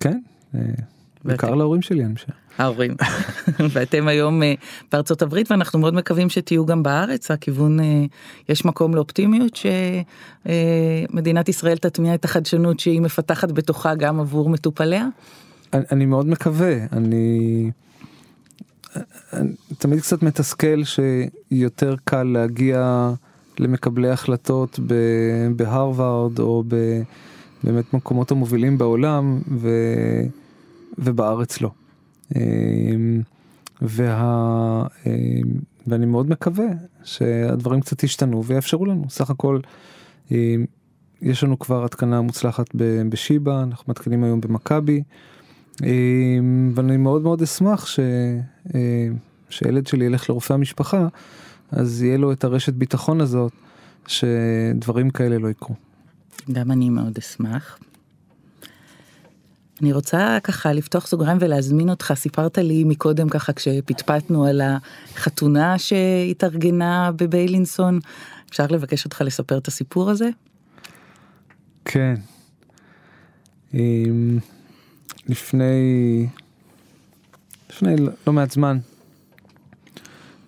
כן, 0.00 0.18
בעיקר 1.24 1.54
להורים 1.54 1.82
שלי 1.82 2.04
אני 2.04 2.14
חושב. 2.14 2.32
ההורים 2.58 2.94
ואתם 3.72 4.08
היום 4.08 4.42
בארצות 4.92 5.22
הברית 5.22 5.50
ואנחנו 5.50 5.78
מאוד 5.78 5.94
מקווים 5.94 6.28
שתהיו 6.28 6.66
גם 6.66 6.82
בארץ 6.82 7.30
הכיוון 7.30 7.78
יש 8.48 8.64
מקום 8.64 8.94
לאופטימיות 8.94 9.58
שמדינת 10.44 11.48
ישראל 11.48 11.76
תטמיע 11.76 12.14
את 12.14 12.24
החדשנות 12.24 12.80
שהיא 12.80 13.00
מפתחת 13.00 13.52
בתוכה 13.52 13.94
גם 13.94 14.20
עבור 14.20 14.48
מטופליה. 14.48 15.08
אני, 15.72 15.82
אני 15.92 16.06
מאוד 16.06 16.26
מקווה 16.26 16.76
אני. 16.92 17.70
תמיד 19.78 20.00
קצת 20.00 20.22
מתסכל 20.22 20.82
שיותר 20.84 21.94
קל 22.04 22.22
להגיע 22.22 23.10
למקבלי 23.58 24.10
החלטות 24.10 24.80
בהרווארד 25.56 26.38
או 26.38 26.64
באמת 27.64 27.94
מקומות 27.94 28.30
המובילים 28.30 28.78
בעולם 28.78 29.40
ו, 29.58 29.70
ובארץ 30.98 31.60
לא. 31.60 31.70
אמ, 32.36 33.22
וה, 33.82 34.86
אמ, 35.06 35.12
ואני 35.86 36.06
מאוד 36.06 36.30
מקווה 36.30 36.66
שהדברים 37.04 37.80
קצת 37.80 38.02
ישתנו 38.04 38.44
ויאפשרו 38.44 38.86
לנו 38.86 39.04
סך 39.10 39.30
הכל 39.30 39.60
אמ, 40.30 40.64
יש 41.22 41.44
לנו 41.44 41.58
כבר 41.58 41.84
התקנה 41.84 42.20
מוצלחת 42.20 42.66
בשיבא 43.08 43.62
אנחנו 43.62 43.90
מתקינים 43.90 44.24
היום 44.24 44.40
במכבי. 44.40 45.02
ואני 46.74 46.96
מאוד 46.96 47.22
מאוד 47.22 47.42
אשמח 47.42 47.86
ש... 47.86 48.00
שילד 49.50 49.86
שלי 49.86 50.04
ילך 50.04 50.30
לרופא 50.30 50.52
המשפחה, 50.52 51.06
אז 51.72 52.02
יהיה 52.02 52.18
לו 52.18 52.32
את 52.32 52.44
הרשת 52.44 52.72
ביטחון 52.72 53.20
הזאת, 53.20 53.52
שדברים 54.06 55.10
כאלה 55.10 55.38
לא 55.38 55.48
יקרו. 55.48 55.74
גם 56.52 56.70
אני 56.70 56.90
מאוד 56.90 57.18
אשמח. 57.18 57.78
אני 59.82 59.92
רוצה 59.92 60.38
ככה 60.42 60.72
לפתוח 60.72 61.06
סוגריים 61.06 61.38
ולהזמין 61.40 61.90
אותך, 61.90 62.12
סיפרת 62.16 62.58
לי 62.58 62.84
מקודם 62.84 63.28
ככה 63.28 63.52
כשפטפטנו 63.52 64.44
על 64.44 64.60
החתונה 64.64 65.78
שהתארגנה 65.78 67.10
בביילינסון, 67.16 68.00
אפשר 68.50 68.66
לבקש 68.66 69.04
אותך 69.04 69.22
לספר 69.26 69.58
את 69.58 69.68
הסיפור 69.68 70.10
הזה? 70.10 70.28
כן. 71.84 72.14
אמ, 73.74 74.38
לפני, 75.28 76.26
לפני 77.70 77.96
לא 78.26 78.32
מעט 78.32 78.50
זמן. 78.50 78.78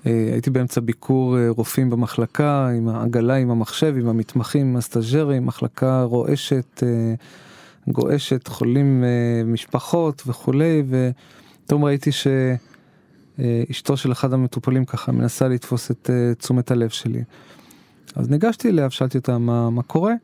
אה, 0.07 0.29
הייתי 0.33 0.51
באמצע 0.51 0.81
ביקור 0.81 1.39
אה, 1.39 1.49
רופאים 1.49 1.91
במחלקה 1.91 2.69
עם 2.69 2.89
העגלה, 2.89 3.35
עם 3.35 3.51
המחשב, 3.51 3.95
עם 4.01 4.09
המתמחים, 4.09 4.67
עם 4.67 4.77
הסטאג'רים, 4.77 5.47
מחלקה 5.47 6.03
רועשת, 6.03 6.83
אה, 6.83 7.15
גועשת, 7.89 8.47
חולים, 8.49 9.05
משפחות 9.47 10.23
וכולי, 10.27 10.83
ופתאום 10.89 11.85
ראיתי 11.85 12.11
שאשתו 12.13 13.97
של 13.97 14.13
אחד 14.13 14.33
המטופלים 14.33 14.85
ככה 14.85 15.13
מנסה 15.13 15.49
לתפוס 15.49 15.91
את 15.91 16.11
תשומת 16.39 16.71
הלב 16.71 16.89
שלי. 16.89 17.23
אז 18.17 18.31
ניגשתי 18.31 18.69
אליה, 18.69 18.91
שאלתי 18.91 19.19
אותה 19.19 19.39
מה, 19.39 19.71
מה 19.71 19.83
קורה. 19.83 20.15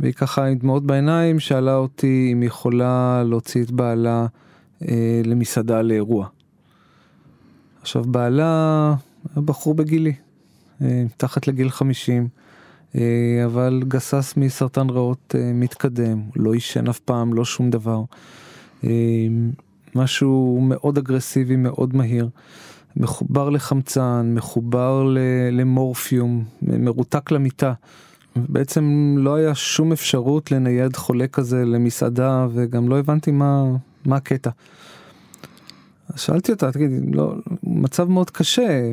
והיא 0.00 0.12
ככה 0.12 0.44
עם 0.46 0.58
דמעות 0.58 0.86
בעיניים 0.86 1.40
שאלה 1.40 1.76
אותי 1.76 2.28
אם 2.32 2.40
היא 2.40 2.46
יכולה 2.46 3.22
להוציא 3.26 3.62
את 3.62 3.70
בעלה 3.70 4.26
אה, 4.88 5.22
למסעדה 5.24 5.82
לאירוע. 5.82 6.26
עכשיו 7.82 8.02
בעלה 8.02 8.94
בחור 9.36 9.74
בגילי, 9.74 10.12
אה, 10.82 11.02
מתחת 11.04 11.48
לגיל 11.48 11.70
50, 11.70 12.28
אה, 12.94 13.00
אבל 13.44 13.82
גסס 13.88 14.34
מסרטן 14.36 14.90
ריאות 14.90 15.34
אה, 15.38 15.52
מתקדם, 15.54 16.22
לא 16.36 16.52
עישן 16.52 16.88
אף 16.88 16.98
פעם, 16.98 17.34
לא 17.34 17.44
שום 17.44 17.70
דבר. 17.70 18.02
משהו 19.94 20.60
מאוד 20.62 20.98
אגרסיבי, 20.98 21.56
מאוד 21.56 21.96
מהיר. 21.96 22.28
מחובר 22.96 23.50
לחמצן, 23.50 24.32
מחובר 24.34 25.14
למורפיום, 25.52 26.44
מרותק 26.62 27.30
למיטה. 27.30 27.72
בעצם 28.36 29.14
לא 29.18 29.34
היה 29.34 29.54
שום 29.54 29.92
אפשרות 29.92 30.50
לנייד 30.50 30.96
חולה 30.96 31.26
כזה 31.26 31.64
למסעדה 31.64 32.46
וגם 32.52 32.88
לא 32.88 32.98
הבנתי 32.98 33.30
מה, 33.30 33.64
מה 34.04 34.16
הקטע. 34.16 34.50
שאלתי 36.16 36.52
אותה, 36.52 36.72
תגידי, 36.72 37.12
לא, 37.12 37.34
מצב 37.62 38.08
מאוד 38.08 38.30
קשה, 38.30 38.92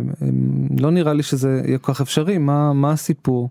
לא 0.80 0.92
נראה 0.92 1.14
לי 1.14 1.24
שזה 1.24 1.62
יהיה 1.66 1.78
כל 1.78 1.94
כך 1.94 2.02
אפשרי, 2.02 2.38
מה, 2.38 2.74
מה 2.74 2.92
הסיפור? 2.92 3.50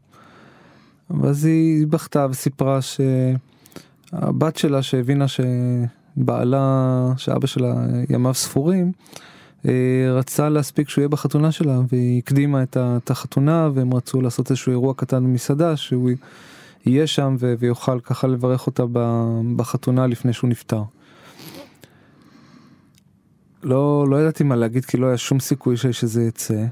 ואז 1.11 1.45
היא 1.45 1.87
בכתה 1.87 2.27
וסיפרה 2.31 2.79
שהבת 2.83 4.57
שלה 4.57 4.83
שהבינה 4.83 5.25
שבעלה, 5.29 7.13
שאבא 7.17 7.47
שלה 7.47 7.75
ימיו 8.11 8.35
ספורים, 8.35 8.93
אה, 9.69 10.13
רצה 10.13 10.49
להספיק 10.49 10.89
שהוא 10.89 11.03
יהיה 11.03 11.09
בחתונה 11.09 11.53
שלה 11.53 11.81
והיא 11.93 12.19
הקדימה 12.19 12.63
את 12.73 13.11
החתונה 13.11 13.69
והם 13.75 13.95
רצו 13.95 14.21
לעשות 14.21 14.51
איזשהו 14.51 14.71
אירוע 14.71 14.95
קטן 14.95 15.25
במסעדה 15.25 15.77
שהוא 15.77 16.11
יהיה 16.87 17.07
שם 17.07 17.37
ויוכל 17.59 18.01
ככה 18.01 18.27
לברך 18.27 18.67
אותה 18.67 18.85
בחתונה 19.57 20.07
לפני 20.07 20.33
שהוא 20.33 20.51
נפטר. 20.51 20.83
לא, 23.63 24.07
לא 24.09 24.21
ידעתי 24.21 24.45
מה 24.45 24.57
להגיד 24.57 24.85
כי 24.85 24.97
לא 24.97 25.07
היה 25.07 25.17
שום 25.17 25.41
סיכוי 25.41 25.77
שזה 25.77 26.23
יצא. 26.23 26.65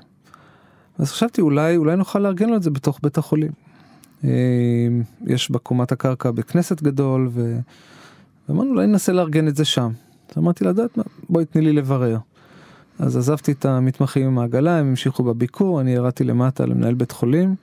אז 0.98 1.10
חשבתי 1.10 1.40
אולי 1.40 1.76
אולי 1.76 1.96
נוכל 1.96 2.18
לארגן 2.18 2.48
לו 2.48 2.56
את 2.56 2.62
זה 2.62 2.70
בתוך 2.70 2.98
בית 3.02 3.18
החולים. 3.18 3.52
אה, 4.24 4.30
יש 5.26 5.50
בקומת 5.50 5.92
הקרקע 5.92 6.30
בכנסת 6.30 6.82
גדול 6.82 7.30
ואמרנו 8.48 8.70
אולי 8.70 8.86
ננסה 8.86 9.12
לארגן 9.12 9.48
את 9.48 9.56
זה 9.56 9.64
שם. 9.64 9.90
אז 10.30 10.38
אמרתי 10.38 10.64
לה, 10.64 10.72
בואי 11.28 11.44
תני 11.44 11.62
לי 11.62 11.72
לברר. 11.72 12.18
אז 12.98 13.16
עזבתי 13.16 13.52
את 13.52 13.64
המתמחים 13.64 14.26
עם 14.26 14.38
העגלה, 14.38 14.78
הם 14.78 14.86
המשיכו 14.86 15.22
בביקור, 15.22 15.80
אני 15.80 15.90
ירדתי 15.90 16.24
למטה 16.24 16.66
למנהל 16.66 16.94
בית 16.94 17.12
חולים, 17.12 17.54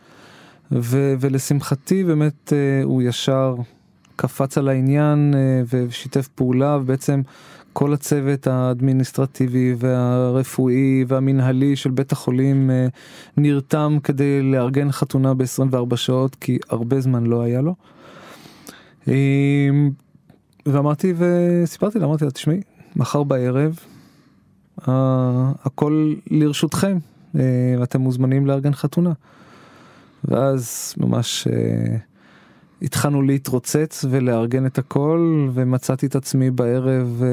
ו- 0.71 1.13
ולשמחתי 1.19 2.03
באמת 2.03 2.53
אה, 2.53 2.84
הוא 2.84 3.01
ישר 3.01 3.55
קפץ 4.15 4.57
על 4.57 4.67
העניין 4.67 5.34
אה, 5.36 5.61
ושיתף 5.69 6.28
פעולה, 6.28 6.78
ובעצם 6.82 7.21
כל 7.74 7.93
הצוות 7.93 8.47
האדמיניסטרטיבי 8.47 9.76
והרפואי 9.78 11.05
והמנהלי 11.07 11.76
של 11.76 11.91
בית 11.91 12.11
החולים 12.11 12.71
אה, 12.71 12.88
נרתם 13.38 13.97
כדי 14.03 14.41
לארגן 14.41 14.91
חתונה 14.91 15.34
ב-24 15.34 15.95
שעות 15.95 16.36
כי 16.36 16.57
הרבה 16.69 17.01
זמן 17.01 17.26
לא 17.26 17.41
היה 17.41 17.61
לו. 17.61 17.76
ואמרתי 20.65 21.13
וסיפרתי 21.17 21.99
לה, 21.99 22.05
אמרתי 22.05 22.26
לה, 22.26 22.32
תשמעי, 22.32 22.61
מחר 22.95 23.24
בערב 23.24 23.80
הכל 25.63 26.13
לרשותכם, 26.32 26.97
ואתם 27.80 28.01
מוזמנים 28.01 28.47
לארגן 28.47 28.74
חתונה. 28.74 29.11
ואז 30.26 30.93
ממש 30.97 31.47
התחלנו 32.84 33.21
להתרוצץ 33.21 34.05
ולארגן 34.09 34.65
את 34.65 34.77
הכל, 34.77 35.49
ומצאתי 35.53 36.05
את 36.05 36.15
עצמי 36.15 36.51
בערב 36.51 37.21
uh, 37.21 37.25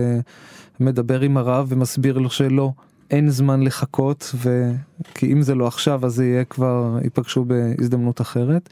מדבר 0.80 1.20
עם 1.20 1.36
הרב 1.36 1.66
ומסביר 1.68 2.18
לו 2.18 2.30
שלא, 2.30 2.72
אין 3.10 3.30
זמן 3.30 3.62
לחכות, 3.62 4.34
ו... 4.34 4.72
כי 5.14 5.32
אם 5.32 5.42
זה 5.42 5.54
לא 5.54 5.66
עכשיו 5.66 6.06
אז 6.06 6.14
זה 6.14 6.24
יהיה 6.24 6.44
כבר, 6.44 6.98
ייפגשו 7.04 7.44
בהזדמנות 7.44 8.20
אחרת. 8.20 8.68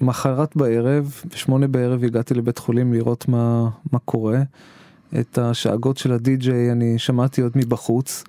ומחרת 0.00 0.56
בערב, 0.56 1.20
בשמונה 1.34 1.66
בערב 1.66 2.04
הגעתי 2.04 2.34
לבית 2.34 2.58
חולים 2.58 2.92
לראות 2.92 3.28
מה, 3.28 3.68
מה 3.92 3.98
קורה. 3.98 4.42
את 5.20 5.38
השאגות 5.38 5.98
של 5.98 6.12
הדי-ג'יי 6.12 6.72
אני 6.72 6.98
שמעתי 6.98 7.40
עוד 7.40 7.52
מבחוץ. 7.54 8.24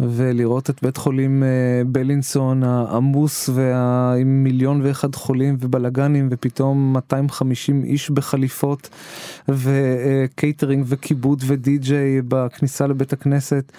ולראות 0.00 0.70
את 0.70 0.82
בית 0.82 0.96
חולים 0.96 1.42
אה, 1.42 1.48
בלינסון 1.86 2.62
העמוס 2.62 3.48
ועם 3.54 4.44
מיליון 4.44 4.80
ואחד 4.82 5.14
חולים 5.14 5.56
ובלאגנים 5.60 6.28
ופתאום 6.30 6.92
250 6.92 7.84
איש 7.84 8.10
בחליפות 8.10 8.88
וקייטרינג 9.48 10.84
וכיבוד 10.88 11.42
ודי-ג'יי 11.46 12.22
בכניסה 12.28 12.86
לבית 12.86 13.12
הכנסת. 13.12 13.72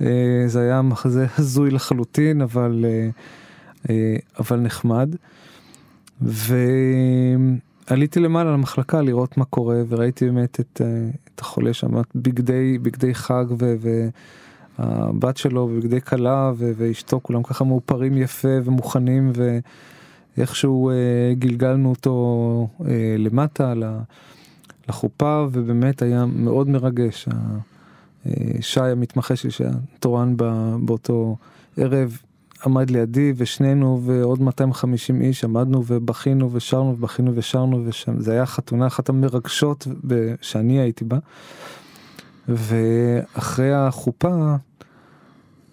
אה, 0.00 0.06
זה 0.46 0.60
היה 0.60 0.82
מחזה 0.82 1.26
הזוי 1.38 1.70
לחלוטין 1.70 2.40
אבל 2.40 2.84
אה, 3.90 4.16
אבל 4.40 4.60
נחמד. 4.60 5.14
ועליתי 6.22 8.20
למעלה 8.20 8.52
למחלקה 8.52 9.02
לראות 9.02 9.36
מה 9.36 9.44
קורה 9.44 9.76
וראיתי 9.88 10.24
באמת 10.24 10.60
את, 10.60 10.80
את 11.34 11.40
החולה 11.40 11.72
שם 11.72 11.88
בגדי 12.14 12.78
בגדי 12.82 13.14
חג 13.14 13.44
ו... 13.58 13.74
ו 13.80 14.08
הבת 14.78 15.36
שלו 15.36 15.68
בבגדי 15.68 16.00
כלה 16.00 16.52
ואשתו 16.56 17.20
כולם 17.22 17.42
ככה 17.42 17.64
מאופרים 17.64 18.16
יפה 18.16 18.48
ומוכנים 18.64 19.32
ואיכשהו 20.36 20.90
אה, 20.90 20.94
גלגלנו 21.38 21.90
אותו 21.90 22.68
אה, 22.88 23.14
למטה 23.18 23.74
לחופה 24.88 25.46
ובאמת 25.52 26.02
היה 26.02 26.26
מאוד 26.26 26.68
מרגש. 26.68 27.28
אה, 28.26 28.32
שי 28.60 28.80
המתמחה 28.80 29.36
שלי 29.36 29.50
שהיה 29.50 29.72
תורן 30.00 30.36
באותו 30.84 31.36
ערב 31.76 32.18
עמד 32.66 32.90
לידי 32.90 33.32
ושנינו 33.36 34.00
ועוד 34.04 34.42
250 34.42 35.22
איש 35.22 35.44
עמדנו 35.44 35.84
ובכינו 35.86 36.52
ושרנו 36.52 36.90
ובכינו 36.90 37.32
ושרנו 37.34 37.82
ושם 37.86 38.20
זה 38.20 38.32
היה 38.32 38.46
חתונה 38.46 38.86
אחת 38.86 39.08
המרגשות 39.08 39.86
שאני 40.40 40.80
הייתי 40.80 41.04
בה. 41.04 41.18
ואחרי 42.56 43.74
החופה 43.74 44.56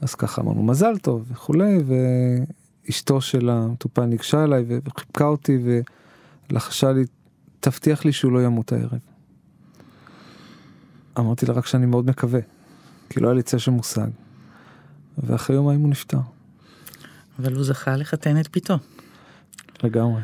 אז 0.01 0.15
ככה 0.15 0.41
אמרנו 0.41 0.63
מזל 0.63 0.97
טוב 0.97 1.25
וכולי, 1.31 1.77
ואשתו 2.85 3.21
של 3.21 3.49
המטופל 3.49 4.05
ניגשה 4.05 4.43
אליי 4.43 4.65
וחיבקה 4.67 5.25
אותי 5.25 5.57
ולחשה 6.49 6.91
לי, 6.91 7.05
תבטיח 7.59 8.05
לי 8.05 8.11
שהוא 8.11 8.31
לא 8.31 8.43
ימות 8.43 8.71
הערב. 8.71 8.99
אמרתי 11.19 11.45
לה 11.45 11.53
רק 11.53 11.65
שאני 11.65 11.85
מאוד 11.85 12.05
מקווה, 12.05 12.39
כי 13.09 13.19
לא 13.19 13.27
היה 13.27 13.35
לי 13.35 13.43
צל 13.43 13.57
של 13.57 13.71
מושג. 13.71 14.07
ואחרי 15.17 15.55
יומיים 15.55 15.79
הוא 15.79 15.89
נפטר. 15.89 16.19
אבל 17.39 17.53
הוא 17.53 17.63
זכה 17.63 17.95
לחתן 17.95 18.39
את 18.39 18.51
ביתו. 18.51 18.77
לגמרי. 19.83 20.21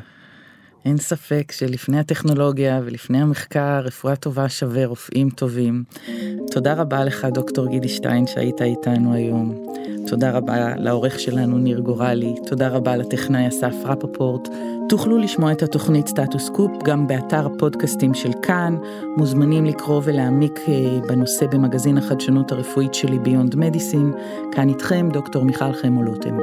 אין 0.85 0.97
ספק 0.97 1.51
שלפני 1.51 1.99
הטכנולוגיה 1.99 2.81
ולפני 2.85 3.21
המחקר, 3.21 3.79
רפואה 3.79 4.15
טובה 4.15 4.49
שווה 4.49 4.85
רופאים 4.85 5.29
טובים. 5.29 5.83
תודה 6.51 6.73
רבה 6.73 7.03
לך, 7.03 7.27
דוקטור 7.33 7.67
גידי 7.67 7.89
שטיין, 7.89 8.27
שהיית 8.27 8.61
איתנו 8.61 9.13
היום. 9.13 9.73
תודה 10.07 10.31
רבה 10.31 10.75
לעורך 10.77 11.19
שלנו, 11.19 11.57
ניר 11.57 11.79
גורלי. 11.79 12.33
תודה 12.45 12.67
רבה 12.67 12.95
לטכנאי 12.95 13.47
אסף 13.47 13.73
רפפורט. 13.85 14.49
תוכלו 14.89 15.17
לשמוע 15.17 15.51
את 15.51 15.63
התוכנית 15.63 16.07
סטטוס 16.07 16.49
קופ 16.49 16.71
גם 16.83 17.07
באתר 17.07 17.45
הפודקאסטים 17.45 18.13
של 18.13 18.31
כאן. 18.41 18.77
מוזמנים 19.17 19.65
לקרוא 19.65 20.01
ולהעמיק 20.03 20.59
אה, 20.67 20.99
בנושא 21.07 21.45
במגזין 21.45 21.97
החדשנות 21.97 22.51
הרפואית 22.51 22.93
שלי 22.93 23.19
ביונד 23.19 23.55
מדיסין. 23.55 24.13
כאן 24.51 24.69
איתכם 24.69 25.09
דוקטור 25.13 25.45
מיכל 25.45 25.73
חמולוטם. 25.73 26.37